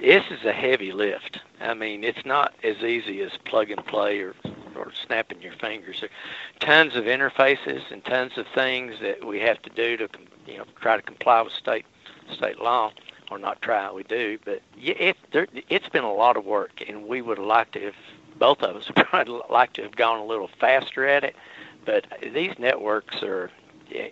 this 0.00 0.24
is 0.30 0.44
a 0.44 0.52
heavy 0.52 0.92
lift. 0.92 1.40
I 1.60 1.72
mean, 1.72 2.04
it's 2.04 2.26
not 2.26 2.54
as 2.62 2.76
easy 2.78 3.22
as 3.22 3.30
plug 3.46 3.70
and 3.70 3.84
play 3.86 4.20
or 4.20 4.34
or 4.76 4.90
snapping 5.06 5.40
your 5.40 5.52
fingers. 5.52 6.00
There 6.00 6.10
are 6.10 6.66
tons 6.66 6.96
of 6.96 7.04
interfaces 7.04 7.82
and 7.92 8.04
tons 8.04 8.36
of 8.36 8.46
things 8.54 8.96
that 9.00 9.24
we 9.24 9.38
have 9.38 9.62
to 9.62 9.70
do 9.70 9.96
to, 9.96 10.08
you 10.48 10.58
know, 10.58 10.64
try 10.80 10.96
to 10.96 11.02
comply 11.02 11.42
with 11.42 11.52
state 11.52 11.86
state 12.32 12.60
law, 12.60 12.92
or 13.30 13.38
not 13.38 13.60
try, 13.62 13.90
we 13.90 14.02
do. 14.04 14.38
But 14.44 14.62
it, 14.76 15.16
there, 15.32 15.46
it's 15.68 15.88
been 15.88 16.04
a 16.04 16.12
lot 16.12 16.36
of 16.36 16.44
work, 16.44 16.82
and 16.86 17.06
we 17.06 17.22
would 17.22 17.38
like 17.38 17.72
to 17.72 17.80
have 17.80 17.94
both 18.38 18.62
of 18.62 18.76
us 18.76 18.90
would 19.12 19.28
like 19.50 19.72
to 19.74 19.82
have 19.82 19.96
gone 19.96 20.18
a 20.18 20.24
little 20.24 20.50
faster 20.60 21.06
at 21.06 21.24
it. 21.24 21.36
But 21.84 22.06
these 22.32 22.58
networks 22.58 23.22
are 23.22 23.50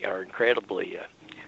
are 0.05 0.23
incredibly 0.23 0.99
uh, 0.99 1.03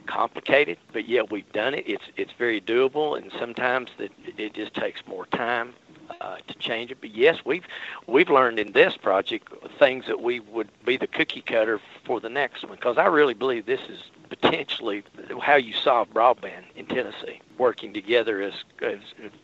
complicated. 0.06 0.78
But 0.92 1.08
yeah, 1.08 1.22
we've 1.30 1.50
done 1.52 1.74
it. 1.74 1.84
It's 1.86 2.04
it's 2.16 2.32
very 2.38 2.60
doable, 2.60 3.16
and 3.16 3.30
sometimes 3.38 3.90
it, 3.98 4.12
it 4.38 4.54
just 4.54 4.74
takes 4.74 5.00
more 5.06 5.26
time 5.26 5.74
uh, 6.20 6.36
to 6.46 6.54
change 6.54 6.90
it. 6.90 6.98
But 7.00 7.14
yes, 7.14 7.38
we've 7.44 7.64
we've 8.06 8.30
learned 8.30 8.58
in 8.58 8.72
this 8.72 8.96
project 8.96 9.52
things 9.78 10.06
that 10.06 10.20
we 10.20 10.40
would 10.40 10.68
be 10.84 10.96
the 10.96 11.06
cookie 11.06 11.42
cutter 11.42 11.80
for 12.04 12.20
the 12.20 12.28
next 12.30 12.62
one 12.64 12.72
because 12.72 12.98
I 12.98 13.06
really 13.06 13.34
believe 13.34 13.66
this 13.66 13.80
is 13.88 14.00
potentially 14.28 15.04
how 15.40 15.56
you 15.56 15.72
solve 15.74 16.10
broadband 16.10 16.64
in 16.76 16.86
Tennessee, 16.86 17.40
working 17.58 17.92
together 17.92 18.40
as, 18.42 18.54
as 18.82 18.98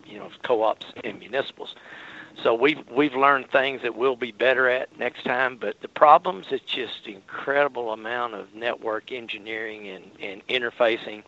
you 0.06 0.18
know 0.18 0.30
co-ops 0.42 0.86
and 1.04 1.18
municipals. 1.18 1.74
So 2.42 2.54
we've 2.54 2.82
we've 2.90 3.14
learned 3.14 3.50
things 3.50 3.82
that 3.82 3.96
we'll 3.96 4.16
be 4.16 4.32
better 4.32 4.68
at 4.68 4.96
next 4.98 5.24
time. 5.24 5.56
But 5.56 5.80
the 5.80 5.88
problems 5.88 6.46
it's 6.50 6.64
just 6.64 7.06
incredible 7.06 7.92
amount 7.92 8.34
of 8.34 8.54
network 8.54 9.12
engineering 9.12 9.88
and, 9.88 10.10
and 10.20 10.46
interfacing 10.48 11.22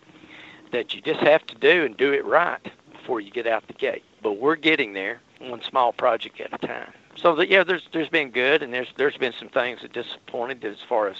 that 0.72 0.94
you 0.94 1.02
just 1.02 1.20
have 1.20 1.44
to 1.46 1.54
do 1.56 1.84
and 1.84 1.96
do 1.96 2.12
it 2.12 2.24
right 2.24 2.72
before 2.92 3.20
you 3.20 3.30
get 3.30 3.46
out 3.46 3.66
the 3.66 3.74
gate. 3.74 4.04
But 4.22 4.32
we're 4.38 4.56
getting 4.56 4.94
there, 4.94 5.20
one 5.40 5.62
small 5.62 5.92
project 5.92 6.40
at 6.40 6.52
a 6.52 6.66
time. 6.66 6.92
So 7.16 7.34
that 7.36 7.48
yeah, 7.50 7.62
there's 7.62 7.88
there's 7.92 8.08
been 8.08 8.30
good 8.30 8.62
and 8.62 8.72
there's 8.72 8.88
there's 8.96 9.16
been 9.16 9.34
some 9.38 9.48
things 9.48 9.82
that 9.82 9.92
disappointed 9.92 10.64
as 10.64 10.78
far 10.88 11.08
as 11.08 11.16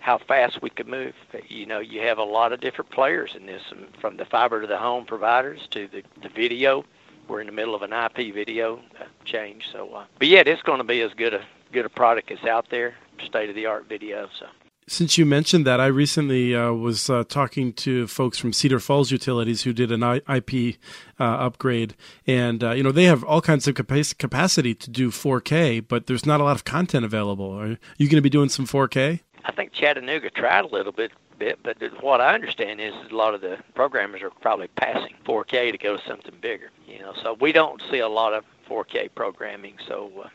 how 0.00 0.18
fast 0.18 0.60
we 0.60 0.70
could 0.70 0.88
move. 0.88 1.14
You 1.48 1.66
know, 1.66 1.78
you 1.78 2.00
have 2.02 2.18
a 2.18 2.24
lot 2.24 2.52
of 2.52 2.60
different 2.60 2.90
players 2.90 3.34
in 3.36 3.46
this, 3.46 3.62
from 4.00 4.16
the 4.16 4.24
fiber 4.24 4.60
to 4.60 4.66
the 4.66 4.78
home 4.78 5.06
providers 5.06 5.60
to 5.70 5.86
the, 5.88 6.02
the 6.22 6.28
video 6.28 6.84
we're 7.30 7.40
in 7.40 7.46
the 7.46 7.52
middle 7.52 7.74
of 7.74 7.82
an 7.82 7.92
IP 7.92 8.34
video 8.34 8.80
uh, 9.00 9.04
change. 9.24 9.68
So, 9.72 9.88
uh, 9.94 10.04
but 10.18 10.28
yeah, 10.28 10.42
it's 10.44 10.62
going 10.62 10.78
to 10.78 10.84
be 10.84 11.00
as 11.00 11.12
good 11.14 11.32
a 11.32 11.42
good 11.72 11.86
a 11.86 11.88
product 11.88 12.30
as 12.30 12.44
out 12.44 12.68
there, 12.70 12.94
state 13.24 13.48
of 13.48 13.54
the 13.54 13.66
art 13.66 13.88
video. 13.88 14.28
So. 14.38 14.46
Since 14.88 15.16
you 15.16 15.24
mentioned 15.24 15.64
that, 15.68 15.78
I 15.78 15.86
recently 15.86 16.52
uh, 16.52 16.72
was 16.72 17.08
uh, 17.08 17.22
talking 17.22 17.72
to 17.74 18.08
folks 18.08 18.38
from 18.38 18.52
Cedar 18.52 18.80
Falls 18.80 19.12
Utilities 19.12 19.62
who 19.62 19.72
did 19.72 19.92
an 19.92 20.02
IP 20.02 20.78
uh, 21.20 21.22
upgrade, 21.22 21.94
and 22.26 22.64
uh, 22.64 22.72
you 22.72 22.82
know 22.82 22.90
they 22.90 23.04
have 23.04 23.22
all 23.22 23.40
kinds 23.40 23.68
of 23.68 23.76
capacity 23.76 24.74
to 24.74 24.90
do 24.90 25.10
4K, 25.12 25.86
but 25.86 26.08
there's 26.08 26.26
not 26.26 26.40
a 26.40 26.44
lot 26.44 26.56
of 26.56 26.64
content 26.64 27.04
available. 27.04 27.52
Are 27.52 27.78
you 27.98 28.08
going 28.08 28.16
to 28.16 28.20
be 28.20 28.28
doing 28.28 28.48
some 28.48 28.66
4K? 28.66 29.20
I 29.44 29.52
think 29.52 29.72
Chattanooga 29.72 30.30
tried 30.30 30.64
a 30.64 30.68
little 30.68 30.92
bit 30.92 31.12
bit, 31.38 31.58
but 31.62 31.78
what 32.02 32.20
I 32.20 32.34
understand 32.34 32.80
is 32.80 32.92
a 33.10 33.14
lot 33.14 33.34
of 33.34 33.40
the 33.40 33.58
programmers 33.74 34.22
are 34.22 34.30
probably 34.30 34.68
passing 34.68 35.14
4K 35.24 35.72
to 35.72 35.78
go 35.78 35.96
to 35.96 36.02
something 36.06 36.34
bigger. 36.40 36.70
You 36.86 37.00
know, 37.00 37.14
so 37.22 37.36
we 37.40 37.50
don't 37.50 37.82
see 37.90 37.98
a 37.98 38.08
lot 38.08 38.34
of 38.34 38.44
4K 38.68 39.08
programming, 39.14 39.76
so 39.88 40.12
uh, 40.22 40.28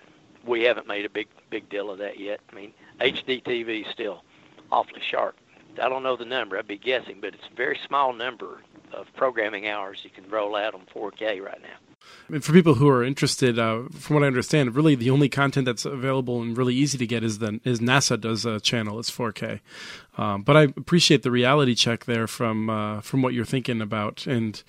we 0.46 0.64
haven't 0.64 0.88
made 0.88 1.06
a 1.06 1.10
big 1.10 1.28
big 1.50 1.70
deal 1.70 1.92
of 1.92 2.00
that 2.00 2.20
yet. 2.20 2.42
I 2.52 2.56
mean, 2.56 2.74
HD 3.00 3.42
TV 3.44 3.86
is 3.86 3.92
still 3.92 4.24
awfully 4.72 5.02
sharp. 5.02 5.38
I 5.82 5.90
don't 5.90 6.04
know 6.04 6.16
the 6.16 6.26
number. 6.26 6.58
I'd 6.58 6.68
be 6.68 6.78
guessing, 6.78 7.20
but 7.22 7.34
it's 7.34 7.48
a 7.52 7.56
very 7.56 7.80
small 7.86 8.14
number 8.14 8.62
of 8.92 9.08
programming 9.16 9.68
hours 9.68 10.00
you 10.04 10.10
can 10.10 10.30
roll 10.30 10.56
out 10.56 10.74
on 10.74 10.82
4K 10.94 11.44
right 11.44 11.62
now. 11.62 11.95
And 12.28 12.44
for 12.44 12.54
people 12.54 12.76
who 12.76 12.90
are 12.90 13.04
interested, 13.04 13.60
uh, 13.60 13.84
from 13.92 14.16
what 14.16 14.24
I 14.24 14.28
understand, 14.28 14.76
really 14.76 14.96
the 14.96 15.12
only 15.12 15.30
content 15.30 15.66
that's 15.66 15.86
available 15.86 16.42
and 16.42 16.58
really 16.58 16.74
easy 16.74 16.98
to 16.98 17.06
get 17.06 17.24
is 17.24 17.40
the 17.40 17.60
is 17.64 17.80
NASA 17.80 18.20
does 18.20 18.46
a 18.46 18.60
channel. 18.60 19.00
It's 19.00 19.12
4K, 19.12 19.60
um, 20.18 20.42
but 20.42 20.58
I 20.58 20.64
appreciate 20.64 21.24
the 21.24 21.32
reality 21.32 21.76
check 21.76 22.06
there 22.06 22.26
from 22.28 22.70
uh, 22.70 23.02
from 23.02 23.22
what 23.22 23.34
you're 23.34 23.46
thinking 23.46 23.80
about, 23.80 24.26
and 24.26 24.62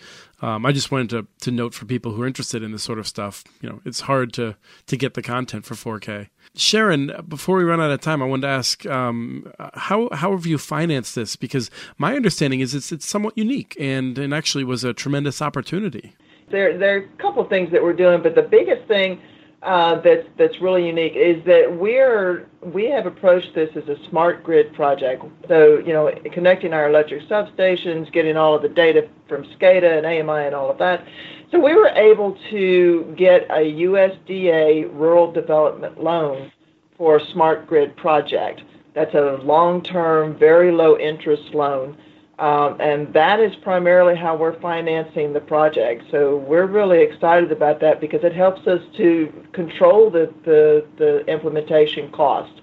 um, 0.42 0.66
I 0.66 0.72
just 0.72 0.90
wanted 0.90 1.10
to 1.10 1.26
to 1.40 1.50
note 1.50 1.72
for 1.72 1.86
people 1.86 2.12
who 2.12 2.22
are 2.22 2.26
interested 2.26 2.62
in 2.62 2.72
this 2.72 2.82
sort 2.82 2.98
of 2.98 3.06
stuff, 3.06 3.42
you 3.62 3.68
know, 3.68 3.80
it's 3.84 4.00
hard 4.00 4.32
to 4.34 4.56
to 4.86 4.96
get 4.96 5.14
the 5.14 5.22
content 5.22 5.64
for 5.64 5.74
4K. 5.74 6.28
Sharon, 6.54 7.12
before 7.26 7.56
we 7.56 7.64
run 7.64 7.80
out 7.80 7.90
of 7.90 8.00
time, 8.00 8.22
I 8.22 8.26
wanted 8.26 8.42
to 8.42 8.48
ask 8.48 8.86
um, 8.86 9.50
how 9.74 10.10
how 10.12 10.32
have 10.32 10.46
you 10.46 10.58
financed 10.58 11.14
this? 11.14 11.36
Because 11.36 11.70
my 11.96 12.14
understanding 12.16 12.60
is 12.60 12.74
it's 12.74 12.92
it's 12.92 13.06
somewhat 13.06 13.36
unique 13.38 13.76
and 13.80 14.18
and 14.18 14.34
actually 14.34 14.64
was 14.64 14.84
a 14.84 14.92
tremendous 14.92 15.40
opportunity. 15.40 16.14
There, 16.50 16.78
there 16.78 16.96
are 16.96 16.98
a 16.98 17.08
couple 17.18 17.42
of 17.42 17.48
things 17.48 17.70
that 17.72 17.82
we're 17.82 17.92
doing, 17.92 18.22
but 18.22 18.34
the 18.34 18.42
biggest 18.42 18.86
thing 18.86 19.20
uh, 19.62 20.00
that's 20.00 20.26
that's 20.38 20.60
really 20.60 20.86
unique 20.86 21.14
is 21.16 21.44
that 21.44 21.76
we're 21.76 22.46
we 22.62 22.84
have 22.84 23.06
approached 23.06 23.54
this 23.54 23.70
as 23.74 23.88
a 23.88 23.96
smart 24.08 24.44
grid 24.44 24.72
project. 24.74 25.24
So 25.48 25.78
you 25.78 25.92
know, 25.92 26.12
connecting 26.32 26.72
our 26.72 26.88
electric 26.88 27.28
substations, 27.28 28.12
getting 28.12 28.36
all 28.36 28.54
of 28.54 28.62
the 28.62 28.68
data 28.68 29.08
from 29.28 29.44
SCADA 29.44 29.98
and 29.98 30.06
AMI 30.06 30.46
and 30.46 30.54
all 30.54 30.70
of 30.70 30.78
that. 30.78 31.04
So 31.50 31.58
we 31.58 31.74
were 31.74 31.88
able 31.88 32.38
to 32.50 33.14
get 33.16 33.42
a 33.50 33.72
USDA 33.72 34.90
rural 34.92 35.32
development 35.32 36.02
loan 36.02 36.52
for 36.96 37.16
a 37.16 37.26
smart 37.32 37.66
grid 37.66 37.96
project. 37.96 38.62
That's 38.94 39.14
a 39.14 39.38
long-term, 39.42 40.38
very 40.38 40.72
low 40.72 40.98
interest 40.98 41.54
loan 41.54 41.96
um, 42.38 42.78
and 42.80 43.12
that 43.14 43.40
is 43.40 43.56
primarily 43.56 44.14
how 44.14 44.36
we're 44.36 44.58
financing 44.60 45.32
the 45.32 45.40
project. 45.40 46.04
So 46.10 46.36
we're 46.36 46.66
really 46.66 47.00
excited 47.00 47.50
about 47.50 47.80
that 47.80 48.00
because 48.00 48.24
it 48.24 48.34
helps 48.34 48.66
us 48.66 48.82
to 48.98 49.32
control 49.52 50.10
the, 50.10 50.32
the, 50.44 50.86
the 50.98 51.24
implementation 51.26 52.12
cost. 52.12 52.60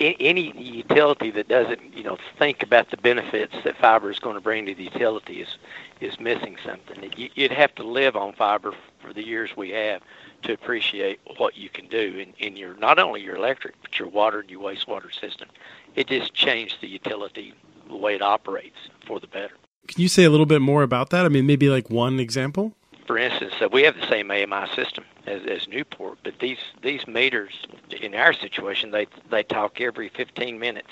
Any 0.00 0.58
utility 0.58 1.30
that 1.32 1.48
doesn't, 1.48 1.96
you 1.96 2.02
know, 2.02 2.18
think 2.38 2.64
about 2.64 2.90
the 2.90 2.96
benefits 2.96 3.54
that 3.62 3.76
fiber 3.76 4.10
is 4.10 4.18
going 4.18 4.34
to 4.34 4.40
bring 4.40 4.66
to 4.66 4.74
the 4.74 4.84
utility 4.84 5.40
is, 5.40 5.58
is 6.00 6.18
missing 6.18 6.56
something. 6.64 7.12
You'd 7.16 7.52
have 7.52 7.74
to 7.76 7.84
live 7.84 8.16
on 8.16 8.32
fiber 8.32 8.74
for 9.00 9.12
the 9.12 9.24
years 9.24 9.56
we 9.56 9.70
have 9.70 10.02
to 10.42 10.52
appreciate 10.52 11.20
what 11.36 11.56
you 11.56 11.68
can 11.68 11.86
do 11.86 12.18
in, 12.18 12.32
in 12.44 12.56
your 12.56 12.74
not 12.74 12.98
only 12.98 13.20
your 13.20 13.36
electric 13.36 13.80
but 13.82 13.98
your 13.98 14.08
water 14.08 14.40
and 14.40 14.50
your 14.50 14.60
wastewater 14.60 15.14
system. 15.14 15.48
It 15.94 16.08
just 16.08 16.34
changed 16.34 16.78
the 16.80 16.88
utility 16.88 17.54
the 17.88 17.96
way 17.96 18.14
it 18.14 18.22
operates 18.22 18.76
for 19.06 19.20
the 19.20 19.26
better. 19.26 19.54
Can 19.86 20.00
you 20.00 20.08
say 20.08 20.24
a 20.24 20.30
little 20.30 20.46
bit 20.46 20.62
more 20.62 20.82
about 20.82 21.10
that? 21.10 21.26
I 21.26 21.28
mean, 21.28 21.46
maybe 21.46 21.68
like 21.68 21.90
one 21.90 22.18
example. 22.18 22.72
For 23.06 23.18
instance, 23.18 23.52
uh, 23.60 23.68
we 23.70 23.82
have 23.82 23.96
the 23.96 24.06
same 24.06 24.30
AMI 24.30 24.66
system 24.74 25.04
as, 25.26 25.42
as 25.44 25.68
Newport, 25.68 26.18
but 26.24 26.38
these 26.38 26.58
these 26.82 27.06
meters, 27.06 27.52
in 28.00 28.14
our 28.14 28.32
situation, 28.32 28.92
they 28.92 29.06
they 29.30 29.42
talk 29.42 29.80
every 29.80 30.08
15 30.08 30.58
minutes 30.58 30.90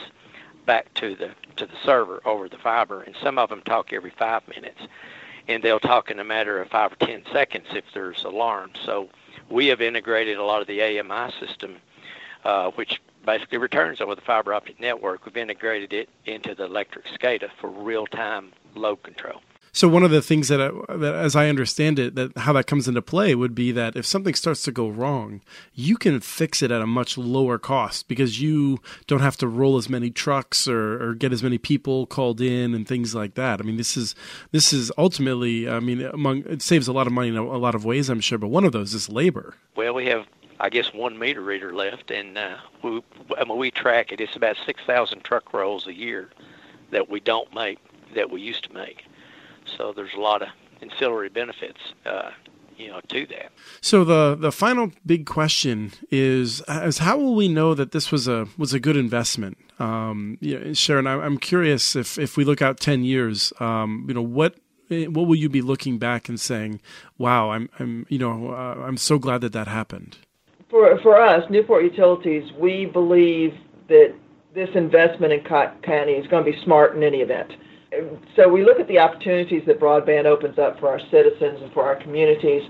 back 0.66 0.92
to 0.94 1.14
the 1.14 1.30
to 1.56 1.66
the 1.66 1.76
server 1.84 2.20
over 2.26 2.48
the 2.48 2.58
fiber, 2.58 3.02
and 3.02 3.16
some 3.22 3.38
of 3.38 3.48
them 3.48 3.62
talk 3.62 3.92
every 3.92 4.10
five 4.10 4.46
minutes, 4.48 4.80
and 5.48 5.62
they'll 5.62 5.80
talk 5.80 6.10
in 6.10 6.18
a 6.18 6.24
matter 6.24 6.60
of 6.60 6.68
five 6.68 6.92
or 6.92 6.96
10 6.96 7.24
seconds 7.32 7.66
if 7.72 7.84
there's 7.94 8.24
alarms. 8.24 8.78
So 8.84 9.08
we 9.48 9.66
have 9.68 9.80
integrated 9.80 10.36
a 10.36 10.44
lot 10.44 10.60
of 10.60 10.66
the 10.66 10.82
AMI 10.82 11.32
system, 11.40 11.76
uh, 12.44 12.70
which 12.72 13.00
basically 13.24 13.58
returns 13.58 14.00
over 14.00 14.14
the 14.14 14.20
fiber 14.20 14.52
optic 14.54 14.80
network. 14.80 15.24
We've 15.24 15.36
integrated 15.36 15.92
it 15.92 16.08
into 16.26 16.54
the 16.54 16.64
electric 16.64 17.06
SCADA 17.06 17.50
for 17.60 17.68
real-time 17.68 18.52
load 18.74 19.02
control. 19.02 19.40
So 19.74 19.88
one 19.88 20.02
of 20.02 20.10
the 20.10 20.20
things 20.20 20.48
that, 20.48 20.60
uh, 20.60 20.96
that, 20.98 21.14
as 21.14 21.34
I 21.34 21.48
understand 21.48 21.98
it, 21.98 22.14
that 22.14 22.36
how 22.36 22.52
that 22.52 22.66
comes 22.66 22.88
into 22.88 23.00
play 23.00 23.34
would 23.34 23.54
be 23.54 23.72
that 23.72 23.96
if 23.96 24.04
something 24.04 24.34
starts 24.34 24.62
to 24.64 24.70
go 24.70 24.86
wrong, 24.86 25.40
you 25.72 25.96
can 25.96 26.20
fix 26.20 26.60
it 26.60 26.70
at 26.70 26.82
a 26.82 26.86
much 26.86 27.16
lower 27.16 27.56
cost 27.56 28.06
because 28.06 28.38
you 28.38 28.80
don't 29.06 29.22
have 29.22 29.38
to 29.38 29.48
roll 29.48 29.78
as 29.78 29.88
many 29.88 30.10
trucks 30.10 30.68
or, 30.68 31.02
or 31.02 31.14
get 31.14 31.32
as 31.32 31.42
many 31.42 31.56
people 31.56 32.04
called 32.04 32.38
in 32.42 32.74
and 32.74 32.86
things 32.86 33.14
like 33.14 33.32
that. 33.36 33.60
I 33.60 33.62
mean, 33.62 33.78
this 33.78 33.96
is 33.96 34.14
this 34.50 34.74
is 34.74 34.92
ultimately, 34.98 35.66
I 35.66 35.80
mean, 35.80 36.02
among 36.02 36.40
it 36.40 36.60
saves 36.60 36.86
a 36.86 36.92
lot 36.92 37.06
of 37.06 37.14
money 37.14 37.28
in 37.28 37.38
a, 37.38 37.42
a 37.42 37.56
lot 37.56 37.74
of 37.74 37.82
ways, 37.82 38.10
I'm 38.10 38.20
sure, 38.20 38.36
but 38.36 38.48
one 38.48 38.64
of 38.64 38.72
those 38.72 38.92
is 38.92 39.08
labor. 39.08 39.54
Well, 39.74 39.94
we 39.94 40.04
have 40.06 40.26
I 40.62 40.68
guess 40.68 40.94
one 40.94 41.18
meter 41.18 41.40
reader 41.40 41.74
left, 41.74 42.12
and 42.12 42.38
uh, 42.38 42.56
we 42.82 43.02
I 43.36 43.44
mean, 43.44 43.58
we 43.58 43.72
track 43.72 44.12
it. 44.12 44.20
It's 44.20 44.36
about 44.36 44.56
six 44.64 44.80
thousand 44.86 45.24
truck 45.24 45.52
rolls 45.52 45.88
a 45.88 45.92
year 45.92 46.30
that 46.92 47.10
we 47.10 47.18
don't 47.18 47.52
make 47.52 47.80
that 48.14 48.30
we 48.30 48.40
used 48.40 48.62
to 48.64 48.72
make. 48.72 49.04
So 49.76 49.92
there's 49.92 50.14
a 50.14 50.20
lot 50.20 50.40
of 50.40 50.48
ancillary 50.80 51.30
benefits, 51.30 51.80
uh, 52.06 52.30
you 52.78 52.88
know, 52.88 53.00
to 53.08 53.26
that. 53.26 53.50
So 53.80 54.04
the 54.04 54.36
the 54.38 54.52
final 54.52 54.92
big 55.04 55.26
question 55.26 55.92
is 56.12 56.62
is 56.68 56.98
how 56.98 57.18
will 57.18 57.34
we 57.34 57.48
know 57.48 57.74
that 57.74 57.90
this 57.90 58.12
was 58.12 58.28
a 58.28 58.46
was 58.56 58.72
a 58.72 58.78
good 58.78 58.96
investment? 58.96 59.58
Um, 59.80 60.38
yeah, 60.40 60.74
Sharon, 60.74 61.08
I'm 61.08 61.38
curious 61.38 61.96
if 61.96 62.20
if 62.20 62.36
we 62.36 62.44
look 62.44 62.62
out 62.62 62.78
ten 62.78 63.02
years, 63.02 63.52
um, 63.58 64.04
you 64.06 64.14
know, 64.14 64.22
what 64.22 64.54
what 64.88 65.26
will 65.26 65.34
you 65.34 65.48
be 65.48 65.60
looking 65.60 65.98
back 65.98 66.28
and 66.28 66.38
saying, 66.38 66.80
"Wow, 67.18 67.50
I'm, 67.50 67.68
I'm, 67.80 68.06
you 68.08 68.18
know, 68.18 68.52
uh, 68.52 68.84
I'm 68.86 68.96
so 68.96 69.18
glad 69.18 69.40
that 69.40 69.52
that 69.54 69.66
happened." 69.66 70.18
For 70.72 70.98
for 71.02 71.20
us, 71.20 71.48
Newport 71.50 71.84
Utilities, 71.84 72.50
we 72.58 72.86
believe 72.86 73.54
that 73.88 74.14
this 74.54 74.70
investment 74.74 75.32
in 75.32 75.44
Cotton 75.44 75.80
County 75.82 76.12
is 76.12 76.26
going 76.26 76.44
to 76.44 76.50
be 76.50 76.58
smart 76.64 76.96
in 76.96 77.02
any 77.02 77.20
event. 77.20 77.52
So 78.34 78.48
we 78.48 78.64
look 78.64 78.80
at 78.80 78.88
the 78.88 78.98
opportunities 78.98 79.62
that 79.66 79.78
broadband 79.78 80.24
opens 80.24 80.58
up 80.58 80.80
for 80.80 80.88
our 80.88 81.00
citizens 81.10 81.60
and 81.60 81.70
for 81.74 81.84
our 81.84 81.96
communities, 81.96 82.62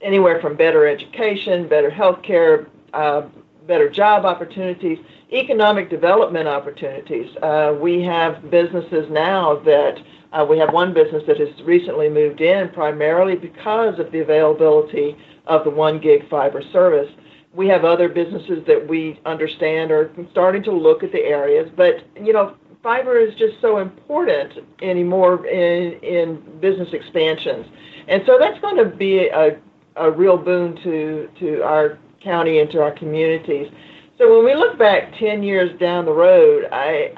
anywhere 0.00 0.40
from 0.40 0.56
better 0.56 0.86
education, 0.86 1.68
better 1.68 1.90
health 1.90 2.22
care, 2.22 2.68
uh, 2.94 3.22
better 3.66 3.90
job 3.90 4.24
opportunities, 4.24 4.98
economic 5.30 5.90
development 5.90 6.48
opportunities. 6.48 7.36
Uh, 7.42 7.76
we 7.78 8.02
have 8.02 8.50
businesses 8.50 9.10
now 9.10 9.56
that 9.56 9.98
uh, 10.32 10.44
we 10.48 10.56
have 10.56 10.72
one 10.72 10.94
business 10.94 11.22
that 11.26 11.38
has 11.38 11.50
recently 11.64 12.08
moved 12.08 12.40
in 12.40 12.70
primarily 12.70 13.36
because 13.36 13.98
of 13.98 14.10
the 14.10 14.20
availability 14.20 15.14
of 15.46 15.64
the 15.64 15.70
one 15.70 15.98
gig 15.98 16.26
fiber 16.30 16.62
service 16.72 17.10
we 17.54 17.68
have 17.68 17.84
other 17.84 18.08
businesses 18.08 18.64
that 18.66 18.86
we 18.88 19.20
understand 19.26 19.90
are 19.90 20.10
starting 20.30 20.62
to 20.64 20.72
look 20.72 21.02
at 21.02 21.12
the 21.12 21.20
areas, 21.20 21.70
but 21.76 22.06
you 22.20 22.32
know, 22.32 22.56
fiber 22.82 23.18
is 23.18 23.34
just 23.34 23.60
so 23.60 23.78
important 23.78 24.52
anymore 24.80 25.46
in 25.46 25.92
in 26.00 26.42
business 26.60 26.88
expansions, 26.92 27.66
and 28.08 28.22
so 28.26 28.38
that's 28.38 28.60
going 28.60 28.76
to 28.76 28.86
be 28.86 29.28
a 29.28 29.58
a 29.96 30.10
real 30.10 30.38
boon 30.38 30.76
to 30.82 31.28
to 31.38 31.62
our 31.62 31.98
county 32.22 32.60
and 32.60 32.70
to 32.70 32.80
our 32.80 32.92
communities. 32.92 33.70
So 34.18 34.34
when 34.34 34.44
we 34.44 34.54
look 34.54 34.78
back 34.78 35.12
10 35.18 35.42
years 35.42 35.78
down 35.80 36.04
the 36.04 36.12
road, 36.12 36.68
I 36.72 37.14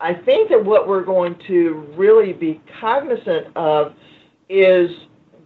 I 0.00 0.14
think 0.14 0.50
that 0.50 0.64
what 0.64 0.88
we're 0.88 1.04
going 1.04 1.36
to 1.46 1.86
really 1.96 2.32
be 2.32 2.60
cognizant 2.80 3.48
of 3.56 3.94
is 4.48 4.90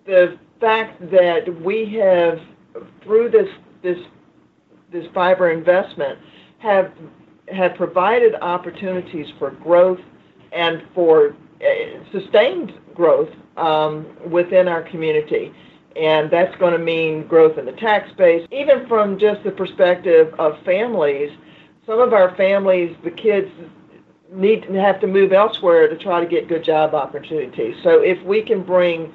the 0.05 0.38
fact 0.61 1.01
that 1.11 1.62
we 1.62 1.94
have 1.96 2.40
through 3.03 3.31
this 3.31 3.48
this 3.83 3.98
this 4.92 5.07
fiber 5.12 5.51
investment 5.51 6.18
have 6.59 6.92
have 7.53 7.74
provided 7.77 8.35
opportunities 8.42 9.27
for 9.38 9.51
growth 9.53 10.01
and 10.53 10.83
for 10.94 11.35
uh, 11.61 11.64
sustained 12.12 12.72
growth 12.94 13.31
um, 13.57 14.07
within 14.31 14.68
our 14.68 14.83
community. 14.83 15.53
And 15.96 16.31
that's 16.31 16.55
going 16.57 16.72
to 16.72 16.79
mean 16.79 17.27
growth 17.27 17.59
in 17.59 17.64
the 17.64 17.72
tax 17.72 18.12
base. 18.12 18.46
Even 18.53 18.87
from 18.87 19.18
just 19.18 19.42
the 19.44 19.51
perspective 19.51 20.35
of 20.38 20.62
families, 20.62 21.31
some 21.87 22.01
of 22.01 22.12
our 22.12 22.37
families, 22.37 22.94
the 23.03 23.11
kids 23.11 23.51
need 24.31 24.62
to 24.62 24.74
have 24.74 25.01
to 25.01 25.07
move 25.07 25.33
elsewhere 25.33 25.88
to 25.88 25.96
try 25.96 26.20
to 26.20 26.27
get 26.27 26.48
good 26.48 26.62
job 26.62 26.94
opportunities. 26.94 27.74
So 27.83 28.03
if 28.03 28.22
we 28.24 28.42
can 28.42 28.62
bring 28.62 29.12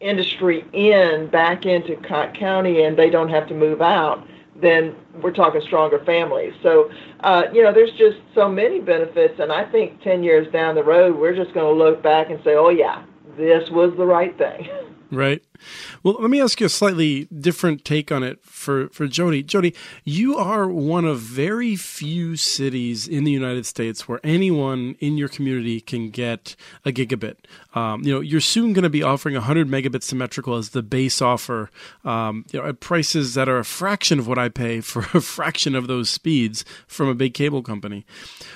industry 0.00 0.64
in 0.72 1.28
back 1.28 1.66
into 1.66 1.96
Cotton 1.96 2.34
County 2.34 2.82
and 2.82 2.96
they 2.96 3.10
don't 3.10 3.28
have 3.28 3.48
to 3.48 3.54
move 3.54 3.82
out, 3.82 4.26
then 4.62 4.94
we're 5.20 5.32
talking 5.32 5.60
stronger 5.66 6.02
families. 6.04 6.54
So, 6.62 6.90
uh, 7.20 7.42
you 7.52 7.62
know, 7.62 7.72
there's 7.74 7.92
just 7.98 8.18
so 8.34 8.48
many 8.48 8.80
benefits, 8.80 9.34
and 9.40 9.52
I 9.52 9.70
think 9.70 10.00
10 10.02 10.22
years 10.22 10.50
down 10.52 10.74
the 10.74 10.84
road, 10.84 11.16
we're 11.18 11.34
just 11.34 11.52
going 11.52 11.66
to 11.66 11.84
look 11.84 12.02
back 12.02 12.30
and 12.30 12.38
say, 12.44 12.54
oh, 12.54 12.70
yeah, 12.70 13.04
this 13.36 13.68
was 13.70 13.92
the 13.96 14.06
right 14.06 14.36
thing. 14.38 14.68
Right. 15.12 15.42
Well, 16.02 16.16
let 16.18 16.30
me 16.30 16.40
ask 16.40 16.58
you 16.58 16.66
a 16.66 16.70
slightly 16.70 17.26
different 17.26 17.84
take 17.84 18.10
on 18.10 18.22
it 18.22 18.42
for, 18.42 18.88
for 18.88 19.06
Jody. 19.06 19.42
Jody, 19.42 19.74
you 20.04 20.38
are 20.38 20.66
one 20.66 21.04
of 21.04 21.20
very 21.20 21.76
few 21.76 22.34
cities 22.34 23.06
in 23.06 23.24
the 23.24 23.30
United 23.30 23.66
States 23.66 24.08
where 24.08 24.20
anyone 24.24 24.96
in 25.00 25.18
your 25.18 25.28
community 25.28 25.82
can 25.82 26.08
get 26.08 26.56
a 26.86 26.92
gigabit. 26.92 27.36
Um, 27.74 28.02
you 28.02 28.14
know, 28.14 28.20
you're 28.20 28.40
soon 28.40 28.72
going 28.72 28.84
to 28.84 28.90
be 28.90 29.02
offering 29.02 29.34
100 29.34 29.68
megabits 29.68 30.04
symmetrical 30.04 30.56
as 30.56 30.70
the 30.70 30.82
base 30.82 31.20
offer, 31.20 31.70
um, 32.06 32.46
you 32.50 32.58
know, 32.58 32.66
at 32.66 32.80
prices 32.80 33.34
that 33.34 33.50
are 33.50 33.58
a 33.58 33.64
fraction 33.66 34.18
of 34.18 34.26
what 34.26 34.38
I 34.38 34.48
pay 34.48 34.80
for 34.80 35.00
a 35.14 35.20
fraction 35.20 35.74
of 35.74 35.88
those 35.88 36.08
speeds 36.08 36.64
from 36.86 37.08
a 37.08 37.14
big 37.14 37.34
cable 37.34 37.62
company. 37.62 38.06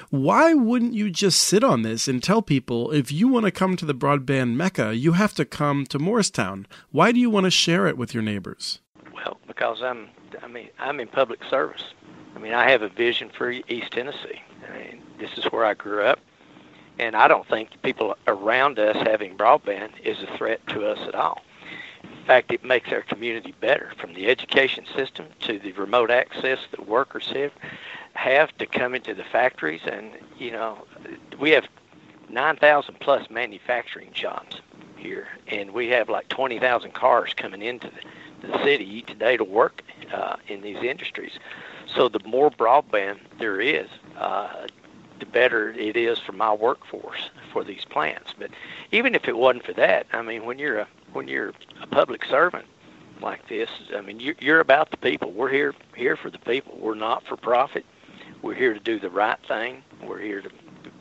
Why 0.09 0.55
wouldn't 0.55 0.95
you 0.95 1.11
just 1.11 1.43
sit 1.43 1.63
on 1.63 1.83
this 1.83 2.09
and 2.09 2.23
tell 2.23 2.41
people 2.41 2.93
if 2.93 3.13
you 3.13 3.29
want 3.29 3.45
to 3.45 3.53
come 3.53 3.77
to 3.77 3.85
the 3.85 3.95
broadband 3.95 4.55
mecca, 4.55 4.95
you 4.95 5.13
have 5.13 5.35
to 5.35 5.45
come 5.45 5.85
to 5.87 5.99
Morristown? 5.99 6.46
Why 6.91 7.13
do 7.13 7.21
you 7.21 7.31
want 7.31 7.45
to 7.45 7.51
share 7.51 7.87
it 7.87 7.97
with 7.97 8.15
your 8.15 8.23
neighbors? 8.23 8.81
Well, 9.13 9.39
because 9.47 9.83
I'm, 9.83 10.09
I 10.43 10.49
mean, 10.49 10.69
I'm 10.79 11.01
in 11.01 11.09
public 11.09 11.41
service. 11.45 11.85
I 12.35 12.39
mean, 12.39 12.53
I 12.53 12.71
have 12.71 12.83
a 12.83 12.89
vision 12.89 13.31
for 13.37 13.51
East 13.51 13.93
Tennessee. 13.93 14.43
I 14.69 14.79
mean, 14.79 15.03
this 15.19 15.39
is 15.39 15.45
where 15.47 15.65
I 15.65 15.75
grew 15.75 16.03
up, 16.03 16.21
and 16.99 17.17
I 17.17 17.29
don't 17.29 17.47
think 17.49 17.71
people 17.83 18.17
around 18.27 18.79
us 18.79 18.97
having 18.97 19.37
broadband 19.37 19.99
is 20.05 20.23
a 20.23 20.37
threat 20.37 20.61
to 20.69 20.87
us 20.87 20.99
at 21.09 21.15
all. 21.15 21.41
In 22.03 22.25
fact, 22.27 22.53
it 22.53 22.65
makes 22.65 22.93
our 22.93 23.03
community 23.03 23.55
better, 23.61 23.93
from 23.99 24.15
the 24.15 24.29
education 24.29 24.85
system 24.95 25.27
to 25.41 25.59
the 25.59 25.73
remote 25.73 26.11
access 26.11 26.59
that 26.71 26.89
workers 26.89 27.29
have 27.35 27.53
have 28.15 28.57
to 28.59 28.67
come 28.67 28.95
into 28.95 29.15
the 29.15 29.25
factories, 29.25 29.83
and 29.85 30.13
you 30.39 30.51
know, 30.51 30.87
we 31.39 31.51
have 31.51 31.65
9,000 32.29 32.99
plus 32.99 33.31
manufacturing 33.31 34.11
jobs 34.13 34.61
here, 35.07 35.29
and 35.49 35.71
we 35.73 35.89
have 35.89 36.09
like 36.09 36.29
20,000 36.29 36.93
cars 36.93 37.33
coming 37.35 37.63
into 37.63 37.89
the, 37.89 38.49
the 38.49 38.65
city 38.65 38.85
each 38.85 39.17
day 39.19 39.37
to 39.37 39.45
work 39.45 39.83
uh, 40.13 40.37
in 40.49 40.61
these 40.61 40.83
industries. 40.83 41.39
So 41.95 42.09
the 42.09 42.21
more 42.27 42.51
broadband 42.51 43.19
there 43.39 43.61
is, 43.61 43.89
uh, 44.19 44.67
the 45.21 45.27
better 45.27 45.71
it 45.71 45.97
is 45.97 46.19
for 46.19 46.33
my 46.33 46.53
workforce 46.53 47.31
for 47.53 47.65
these 47.65 47.85
plants. 47.85 48.35
But 48.39 48.51
even 48.93 49.15
if 49.15 49.29
it 49.29 49.37
wasn't 49.37 49.65
for 49.65 49.73
that, 49.75 50.07
I 50.13 50.23
mean, 50.23 50.45
when 50.45 50.59
you're 50.59 50.81
a 50.81 50.89
when 51.13 51.29
you're 51.29 51.53
a 51.81 51.87
public 51.87 52.25
servant 52.27 52.67
like 53.23 53.49
this, 53.49 53.71
I 53.97 54.03
mean, 54.03 54.21
you're, 54.21 54.35
you're 54.41 54.61
about 54.61 54.91
the 54.91 54.99
people. 54.99 55.33
We're 55.33 55.51
here 55.51 55.75
here 55.95 56.17
for 56.17 56.31
the 56.31 56.39
people. 56.39 56.77
We're 56.79 56.95
not 56.95 57.25
for 57.25 57.37
profit. 57.37 57.87
We're 58.43 58.55
here 58.55 58.75
to 58.75 58.81
do 58.81 58.99
the 58.99 59.09
right 59.09 59.39
thing. 59.49 59.83
We're 60.03 60.21
here 60.21 60.43
to 60.43 60.51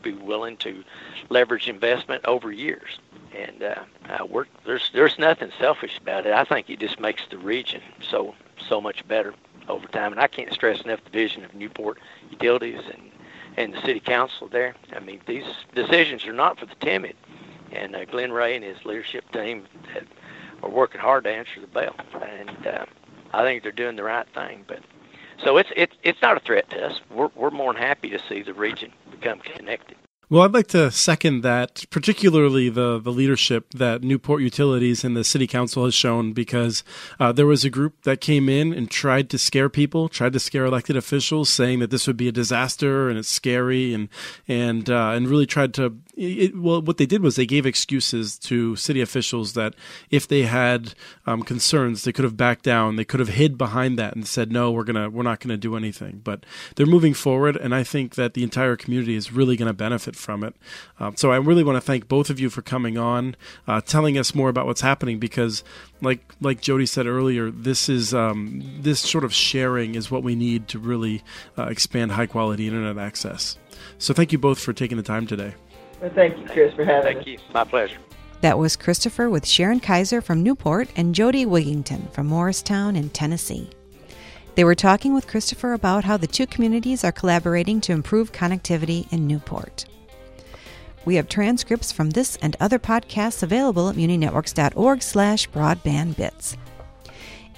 be 0.01 0.13
willing 0.13 0.55
to 0.57 0.83
leverage 1.29 1.67
investment 1.67 2.23
over 2.25 2.51
years 2.51 2.99
and 3.35 3.63
uh, 3.63 3.83
uh, 4.09 4.43
there's 4.65 4.89
there's 4.93 5.19
nothing 5.19 5.51
selfish 5.59 5.97
about 5.99 6.25
it. 6.25 6.33
I 6.33 6.43
think 6.43 6.69
it 6.69 6.79
just 6.79 6.99
makes 6.99 7.23
the 7.29 7.37
region 7.37 7.81
so 8.01 8.33
so 8.69 8.81
much 8.81 9.07
better 9.07 9.33
over 9.67 9.87
time. 9.87 10.11
And 10.11 10.21
I 10.21 10.27
can't 10.27 10.53
stress 10.53 10.81
enough 10.81 11.03
the 11.03 11.09
vision 11.09 11.43
of 11.43 11.53
Newport 11.53 11.99
Utilities 12.31 12.81
and 12.91 13.11
and 13.57 13.73
the 13.73 13.81
city 13.81 13.99
council 13.99 14.47
there. 14.47 14.75
I 14.93 14.99
mean, 14.99 15.21
these 15.25 15.45
decisions 15.73 16.25
are 16.25 16.33
not 16.33 16.59
for 16.59 16.65
the 16.65 16.75
timid. 16.75 17.15
And 17.71 17.95
uh, 17.95 18.05
Glenn 18.05 18.31
Ray 18.31 18.55
and 18.55 18.63
his 18.63 18.83
leadership 18.85 19.29
team 19.31 19.65
are 20.63 20.69
working 20.69 21.01
hard 21.01 21.23
to 21.23 21.29
answer 21.29 21.61
the 21.61 21.67
bell. 21.67 21.95
And 22.21 22.67
uh, 22.67 22.85
I 23.33 23.43
think 23.43 23.63
they're 23.63 23.71
doing 23.71 23.95
the 23.95 24.03
right 24.03 24.27
thing. 24.33 24.65
But 24.67 24.79
so 25.43 25.57
it's 25.57 25.69
it's 25.75 25.95
it's 26.03 26.21
not 26.21 26.37
a 26.37 26.39
threat 26.39 26.69
to 26.71 26.85
us. 26.87 27.01
We're 27.09 27.29
we're 27.35 27.51
more 27.51 27.73
than 27.73 27.81
happy 27.81 28.09
to 28.09 28.19
see 28.29 28.41
the 28.41 28.53
region 28.53 28.91
become 29.11 29.39
connected. 29.39 29.97
Well, 30.27 30.41
I'd 30.41 30.53
like 30.53 30.67
to 30.67 30.89
second 30.89 31.41
that, 31.41 31.85
particularly 31.91 32.67
the, 32.69 32.99
the 32.99 33.11
leadership 33.11 33.69
that 33.75 34.01
Newport 34.01 34.41
Utilities 34.41 35.03
and 35.03 35.15
the 35.15 35.23
City 35.23 35.45
Council 35.45 35.85
has 35.85 35.93
shown, 35.93 36.33
because 36.33 36.83
uh, 37.19 37.31
there 37.31 37.45
was 37.45 37.63
a 37.63 37.69
group 37.69 38.01
that 38.03 38.21
came 38.21 38.49
in 38.49 38.73
and 38.73 38.89
tried 38.89 39.29
to 39.29 39.37
scare 39.37 39.69
people, 39.69 40.09
tried 40.09 40.33
to 40.33 40.39
scare 40.39 40.65
elected 40.65 40.97
officials, 40.97 41.49
saying 41.49 41.77
that 41.77 41.91
this 41.91 42.07
would 42.07 42.17
be 42.17 42.27
a 42.27 42.31
disaster 42.31 43.07
and 43.07 43.19
it's 43.19 43.29
scary, 43.29 43.93
and 43.93 44.09
and 44.47 44.89
uh, 44.89 45.11
and 45.11 45.27
really 45.27 45.45
tried 45.45 45.75
to 45.75 45.95
it, 46.17 46.57
well, 46.57 46.81
what 46.81 46.97
they 46.97 47.05
did 47.05 47.21
was 47.21 47.35
they 47.35 47.45
gave 47.45 47.65
excuses 47.65 48.37
to 48.39 48.75
city 48.75 49.01
officials 49.01 49.53
that 49.53 49.75
if 50.09 50.27
they 50.27 50.43
had 50.43 50.93
um, 51.25 51.43
concerns, 51.43 52.03
they 52.03 52.11
could 52.11 52.23
have 52.23 52.37
backed 52.37 52.63
down. 52.63 52.95
They 52.95 53.05
could 53.05 53.19
have 53.19 53.29
hid 53.29 53.57
behind 53.57 53.99
that 53.99 54.15
and 54.15 54.25
said, 54.25 54.51
"No, 54.51 54.71
we're 54.71 54.83
gonna, 54.83 55.09
we're 55.09 55.23
not 55.23 55.39
gonna 55.39 55.57
do 55.57 55.75
anything." 55.75 56.21
But 56.23 56.45
they're 56.75 56.85
moving 56.85 57.13
forward, 57.13 57.57
and 57.57 57.75
I 57.75 57.83
think 57.83 58.15
that 58.15 58.33
the 58.33 58.43
entire 58.43 58.75
community 58.75 59.15
is 59.15 59.31
really 59.31 59.57
going 59.57 59.67
to 59.67 59.73
benefit 59.73 60.15
from 60.15 60.43
it. 60.43 60.55
Um, 60.99 61.15
so 61.17 61.31
I 61.31 61.37
really 61.37 61.63
want 61.63 61.75
to 61.75 61.81
thank 61.81 62.07
both 62.07 62.29
of 62.29 62.39
you 62.39 62.49
for 62.49 62.61
coming 62.61 62.97
on, 62.97 63.35
uh, 63.67 63.81
telling 63.81 64.17
us 64.17 64.33
more 64.33 64.49
about 64.49 64.65
what's 64.65 64.81
happening. 64.81 65.19
Because, 65.19 65.63
like 66.01 66.33
like 66.39 66.61
Jody 66.61 66.85
said 66.85 67.07
earlier, 67.07 67.51
this 67.51 67.89
is 67.89 68.13
um, 68.13 68.63
this 68.79 68.99
sort 68.99 69.23
of 69.23 69.33
sharing 69.33 69.95
is 69.95 70.09
what 70.09 70.23
we 70.23 70.35
need 70.35 70.67
to 70.69 70.79
really 70.79 71.23
uh, 71.57 71.63
expand 71.63 72.13
high 72.13 72.27
quality 72.27 72.67
internet 72.67 72.97
access. 72.97 73.57
So 73.97 74.13
thank 74.13 74.31
you 74.31 74.37
both 74.37 74.59
for 74.59 74.73
taking 74.73 74.97
the 74.97 75.03
time 75.03 75.27
today. 75.27 75.55
Well, 76.01 76.11
thank 76.13 76.37
you, 76.37 76.45
Chris, 76.45 76.73
for 76.73 76.85
having 76.85 77.17
me. 77.19 77.23
Thank 77.23 77.39
us. 77.39 77.43
you. 77.47 77.53
My 77.53 77.63
pleasure. 77.63 77.97
That 78.41 78.59
was 78.59 78.75
Christopher 78.75 79.29
with 79.29 79.45
Sharon 79.47 79.79
Kaiser 79.79 80.21
from 80.21 80.43
Newport 80.43 80.89
and 80.95 81.15
Jody 81.15 81.45
Wigington 81.45 82.11
from 82.11 82.27
Morristown 82.27 82.95
in 82.95 83.09
Tennessee. 83.09 83.69
They 84.55 84.63
were 84.63 84.75
talking 84.75 85.13
with 85.13 85.27
Christopher 85.27 85.73
about 85.73 86.03
how 86.03 86.17
the 86.17 86.27
two 86.27 86.47
communities 86.47 87.03
are 87.03 87.11
collaborating 87.11 87.81
to 87.81 87.91
improve 87.91 88.31
connectivity 88.31 89.11
in 89.11 89.27
Newport. 89.27 89.85
We 91.05 91.15
have 91.15 91.29
transcripts 91.29 91.91
from 91.91 92.11
this 92.11 92.37
and 92.41 92.55
other 92.59 92.79
podcasts 92.79 93.43
available 93.43 93.89
at 93.89 93.95
muninetworks.org 93.95 95.01
slash 95.01 95.49
broadbandbits. 95.49 96.57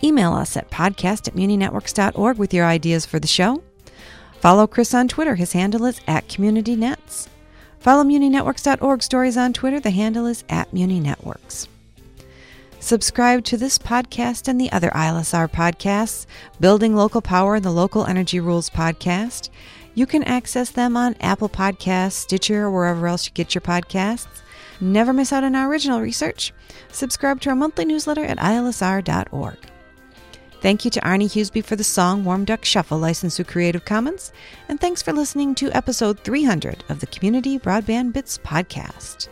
Email 0.03 0.33
us 0.33 0.57
at 0.57 0.69
podcast 0.69 1.27
at 1.27 1.35
muninetworks.org 1.35 2.37
with 2.37 2.53
your 2.53 2.65
ideas 2.65 3.05
for 3.05 3.19
the 3.19 3.27
show. 3.27 3.63
Follow 4.41 4.67
Chris 4.67 4.93
on 4.93 5.07
Twitter. 5.07 5.35
His 5.35 5.53
handle 5.53 5.85
is 5.85 6.01
at 6.07 6.27
CommunityNets. 6.27 6.96
Follow 7.79 8.03
MuniNetworks.org 8.03 9.03
stories 9.03 9.37
on 9.37 9.53
Twitter. 9.53 9.79
The 9.79 9.91
handle 9.91 10.25
is 10.25 10.43
at 10.49 10.71
MuniNetworks. 10.71 11.67
Subscribe 12.79 13.43
to 13.45 13.57
this 13.57 13.77
podcast 13.77 14.47
and 14.47 14.61
the 14.61 14.71
other 14.71 14.89
ILSR 14.91 15.51
podcasts, 15.51 16.25
Building 16.59 16.95
Local 16.95 17.21
Power 17.21 17.55
and 17.55 17.65
the 17.65 17.71
Local 17.71 18.05
Energy 18.05 18.39
Rules 18.39 18.69
podcast. 18.69 19.49
You 19.95 20.05
can 20.05 20.23
access 20.23 20.69
them 20.69 20.95
on 20.95 21.15
Apple 21.19 21.49
Podcasts, 21.49 22.13
Stitcher, 22.13 22.65
or 22.65 22.71
wherever 22.71 23.07
else 23.07 23.25
you 23.25 23.33
get 23.33 23.55
your 23.55 23.61
podcasts. 23.61 24.27
Never 24.79 25.11
miss 25.11 25.33
out 25.33 25.43
on 25.43 25.55
our 25.55 25.67
original 25.69 26.01
research. 26.01 26.53
Subscribe 26.91 27.41
to 27.41 27.49
our 27.49 27.55
monthly 27.55 27.83
newsletter 27.83 28.23
at 28.23 28.37
ilsr.org. 28.37 29.57
Thank 30.59 30.85
you 30.85 30.91
to 30.91 31.01
Arnie 31.01 31.31
Huseby 31.31 31.63
for 31.63 31.75
the 31.75 31.83
song 31.83 32.23
Warm 32.23 32.43
Duck 32.43 32.65
Shuffle, 32.65 32.97
licensed 32.97 33.37
through 33.37 33.45
Creative 33.45 33.85
Commons. 33.85 34.31
And 34.67 34.79
thanks 34.79 35.01
for 35.01 35.13
listening 35.13 35.53
to 35.55 35.71
episode 35.71 36.19
300 36.21 36.83
of 36.89 36.99
the 36.99 37.07
Community 37.07 37.59
Broadband 37.59 38.13
Bits 38.13 38.39
podcast. 38.39 39.29